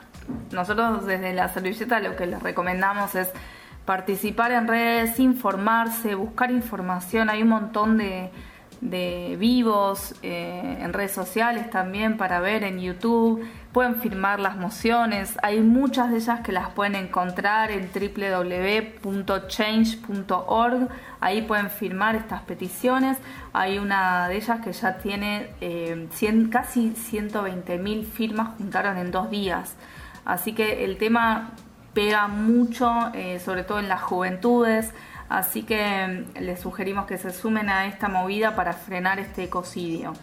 nosotros 0.51 1.05
desde 1.05 1.33
la 1.33 1.47
servilleta 1.47 1.99
lo 2.01 2.15
que 2.15 2.25
les 2.25 2.43
recomendamos 2.43 3.15
es 3.15 3.31
participar 3.85 4.51
en 4.51 4.67
redes, 4.67 5.19
informarse, 5.19 6.15
buscar 6.15 6.51
información. 6.51 7.29
Hay 7.29 7.43
un 7.43 7.49
montón 7.49 7.97
de, 7.97 8.29
de 8.81 9.37
vivos 9.39 10.13
eh, 10.23 10.79
en 10.81 10.91
redes 10.91 11.11
sociales 11.11 11.69
también 11.69 12.17
para 12.17 12.39
ver 12.39 12.63
en 12.63 12.79
YouTube. 12.79 13.47
Pueden 13.71 14.01
firmar 14.01 14.39
las 14.39 14.57
mociones. 14.57 15.37
Hay 15.43 15.59
muchas 15.61 16.09
de 16.11 16.17
ellas 16.17 16.39
que 16.41 16.51
las 16.51 16.71
pueden 16.71 16.95
encontrar 16.95 17.69
en 17.71 17.89
www.change.org. 17.93 20.89
Ahí 21.21 21.43
pueden 21.43 21.69
firmar 21.69 22.15
estas 22.15 22.41
peticiones. 22.41 23.17
Hay 23.53 23.77
una 23.77 24.27
de 24.27 24.37
ellas 24.37 24.61
que 24.61 24.73
ya 24.73 24.97
tiene 24.97 25.51
eh, 25.61 26.07
100 26.11 26.49
casi 26.49 26.95
120 26.95 27.77
mil 27.77 28.03
firmas, 28.05 28.55
juntaron 28.57 28.97
en 28.97 29.11
dos 29.11 29.29
días. 29.29 29.75
Así 30.25 30.53
que 30.53 30.83
el 30.83 30.97
tema 30.97 31.51
pega 31.93 32.27
mucho, 32.27 33.11
eh, 33.13 33.39
sobre 33.39 33.63
todo 33.63 33.79
en 33.79 33.87
las 33.87 34.01
juventudes. 34.01 34.91
Así 35.31 35.63
que 35.63 36.25
mm, 36.35 36.39
les 36.41 36.59
sugerimos 36.59 37.05
que 37.05 37.17
se 37.17 37.31
sumen 37.31 37.69
a 37.69 37.85
esta 37.87 38.07
movida 38.09 38.55
para 38.55 38.73
frenar 38.73 39.17
este 39.19 39.43
ecocidio. 39.43 40.13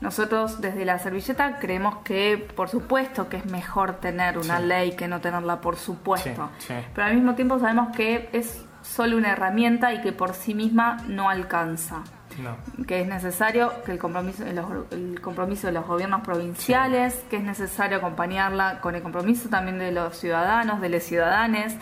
Nosotros 0.00 0.60
desde 0.60 0.84
la 0.84 0.98
servilleta 0.98 1.58
creemos 1.58 1.96
que, 2.04 2.36
por 2.54 2.68
supuesto, 2.68 3.30
que 3.30 3.38
es 3.38 3.46
mejor 3.46 3.94
tener 3.94 4.36
una 4.36 4.58
Sí. 4.58 4.64
ley 4.66 4.92
que 4.92 5.08
no 5.08 5.20
tenerla, 5.22 5.60
por 5.62 5.76
supuesto. 5.76 6.50
Sí, 6.58 6.66
sí. 6.68 6.74
Pero 6.94 7.06
al 7.06 7.14
mismo 7.14 7.34
tiempo 7.34 7.58
sabemos 7.58 7.96
que 7.96 8.28
es 8.32 8.62
solo 8.82 9.16
una 9.16 9.30
herramienta 9.32 9.94
y 9.94 10.02
que 10.02 10.12
por 10.12 10.34
sí 10.34 10.52
misma 10.54 10.98
no 11.08 11.30
alcanza. 11.30 12.02
No. 12.42 12.54
Que 12.86 13.00
es 13.00 13.08
necesario 13.08 13.72
que 13.86 13.92
el 13.92 13.98
compromiso, 13.98 14.44
de 14.44 14.52
los, 14.52 14.66
el 14.90 15.18
compromiso 15.22 15.66
de 15.68 15.72
los 15.72 15.86
gobiernos 15.86 16.20
provinciales, 16.20 17.24
que 17.30 17.38
es 17.38 17.42
necesario 17.42 17.96
acompañarla 17.96 18.80
con 18.82 18.94
el 18.94 19.02
compromiso 19.02 19.48
también 19.48 19.78
de 19.78 19.92
los 19.92 20.18
ciudadanos, 20.18 20.82
de 20.82 20.90
los 20.90 21.02
ciudadanes, 21.02 21.74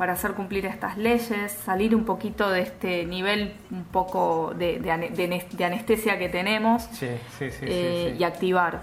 para 0.00 0.14
hacer 0.14 0.32
cumplir 0.32 0.64
estas 0.64 0.96
leyes, 0.96 1.52
salir 1.52 1.94
un 1.94 2.06
poquito 2.06 2.48
de 2.50 2.62
este 2.62 3.04
nivel 3.04 3.52
un 3.70 3.84
poco 3.84 4.54
de, 4.56 4.78
de 4.80 5.10
de 5.10 5.24
anes- 5.26 5.50
de 5.50 5.64
anestesia 5.66 6.18
que 6.18 6.30
tenemos 6.30 6.84
Sí, 6.84 7.06
sí, 7.38 7.50
sí, 7.50 7.56
sí, 7.60 7.64
eh, 7.68 8.16
y 8.18 8.24
activar, 8.24 8.80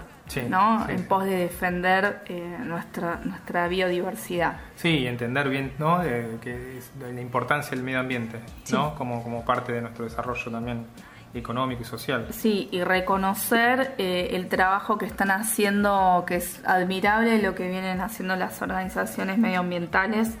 ¿no? 0.48 0.88
en 0.88 1.02
pos 1.08 1.24
de 1.24 1.36
defender 1.38 2.22
eh, 2.26 2.58
nuestra, 2.64 3.16
nuestra 3.24 3.66
biodiversidad. 3.66 4.58
Sí, 4.76 4.90
y 5.00 5.06
entender 5.08 5.48
bien, 5.48 5.72
¿no? 5.80 5.98
De, 5.98 6.38
que 6.40 6.78
es 6.78 6.92
la 7.00 7.20
importancia 7.20 7.70
del 7.72 7.82
medio 7.82 7.98
ambiente, 7.98 8.38
¿no? 8.70 8.94
Como, 8.94 9.20
como 9.24 9.44
parte 9.44 9.72
de 9.72 9.80
nuestro 9.80 10.04
desarrollo 10.04 10.50
también 10.52 10.86
económico 11.34 11.82
y 11.82 11.84
social. 11.84 12.26
Sí, 12.30 12.68
y 12.70 12.82
reconocer 12.84 13.94
eh, 13.98 14.30
el 14.34 14.48
trabajo 14.48 14.98
que 14.98 15.06
están 15.06 15.30
haciendo, 15.32 16.22
que 16.28 16.36
es 16.36 16.62
admirable 16.64 17.42
lo 17.42 17.56
que 17.56 17.68
vienen 17.68 18.00
haciendo 18.00 18.36
las 18.36 18.62
organizaciones 18.62 19.36
medioambientales, 19.36 20.38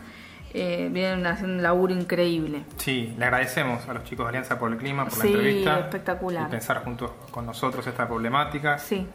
eh, 0.54 0.88
vienen 0.92 1.26
haciendo 1.26 1.56
un 1.56 1.62
laburo 1.62 1.92
increíble. 1.94 2.62
Sí, 2.76 3.14
le 3.18 3.24
agradecemos 3.24 3.88
a 3.88 3.94
los 3.94 4.04
chicos 4.04 4.24
de 4.26 4.28
Alianza 4.30 4.58
por 4.58 4.70
el 4.72 4.78
Clima 4.78 5.04
por 5.04 5.14
Sí, 5.14 5.28
la 5.28 5.34
entrevista. 5.34 5.78
espectacular. 5.80 6.46
Y 6.48 6.50
pensar 6.50 6.82
juntos 6.84 7.10
con 7.30 7.46
nosotros 7.46 7.86
esta 7.86 8.06
problemática. 8.06 8.78
Sí, 8.78 9.06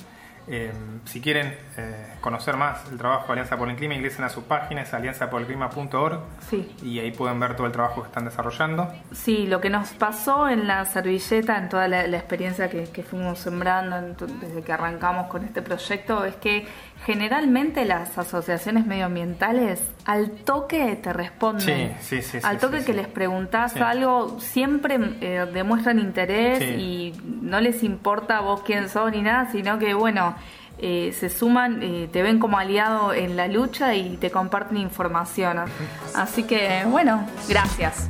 Eh, 0.48 0.72
si 1.06 1.22
quieren 1.22 1.56
eh, 1.78 2.16
conocer 2.22 2.58
más 2.58 2.90
el 2.92 2.98
trabajo 2.98 3.28
de 3.28 3.34
Alianza 3.34 3.58
por 3.58 3.70
el 3.70 3.76
Clima, 3.76 3.96
ingresen 3.96 4.26
a 4.26 4.30
su 4.30 4.44
página, 4.44 4.82
es 4.82 4.94
alianzaporelclima.org 4.94 6.20
sí. 6.50 6.76
y 6.82 7.00
ahí 7.00 7.12
pueden 7.12 7.40
ver 7.40 7.56
todo 7.56 7.68
el 7.68 7.74
trabajo 7.74 8.02
que 8.02 8.08
están 8.08 8.26
desarrollando. 8.26 8.92
Sí, 9.12 9.48
lo 9.48 9.62
que 9.62 9.70
nos 9.70 9.90
pasó 9.92 10.50
en 10.50 10.68
la 10.68 10.86
servilleta, 10.86 11.58
en 11.58 11.70
toda 11.70 11.88
la, 11.88 12.08
la 12.08 12.18
experiencia 12.18 12.70
que, 12.70 12.86
que 12.86 13.04
fuimos 13.04 13.40
sembrando 13.40 14.02
desde 14.42 14.62
que 14.62 14.72
arrancamos 14.72 15.28
con 15.28 15.44
este 15.44 15.62
proyecto, 15.62 16.26
es 16.26 16.36
que 16.36 16.68
generalmente 17.06 17.86
las 17.86 18.18
asociaciones 18.18 18.86
medioambientales 18.86 19.82
al 20.06 20.32
toque 20.32 20.96
te 21.02 21.14
responden. 21.14 21.96
Sí, 22.00 22.22
sí, 22.22 22.40
sí, 22.40 22.40
Al 22.44 22.60
toque 22.60 22.84
que 22.84 22.94
les 22.94 23.08
preguntás 23.08 23.76
algo, 23.78 24.40
siempre 24.40 24.98
eh, 25.22 25.46
demuestran 25.54 26.00
interés 26.00 26.62
y 26.62 27.14
no 27.24 27.60
les 27.60 27.84
importa 27.84 28.40
vos 28.42 28.62
quién 28.62 28.90
sos 28.90 29.12
ni 29.12 29.22
nada, 29.22 29.52
sino 29.52 29.80
que 29.80 29.94
bueno. 29.94 30.33
Eh, 30.80 31.16
se 31.18 31.30
suman, 31.30 31.82
eh, 31.84 32.10
te 32.12 32.24
ven 32.24 32.40
como 32.40 32.58
aliado 32.58 33.14
en 33.14 33.38
la 33.38 33.48
lucha 33.48 33.96
y 33.96 34.18
te 34.18 34.32
comparten 34.32 34.78
información. 34.78 35.60
Así 36.16 36.44
que, 36.44 36.84
bueno, 36.88 37.26
gracias. 37.48 38.10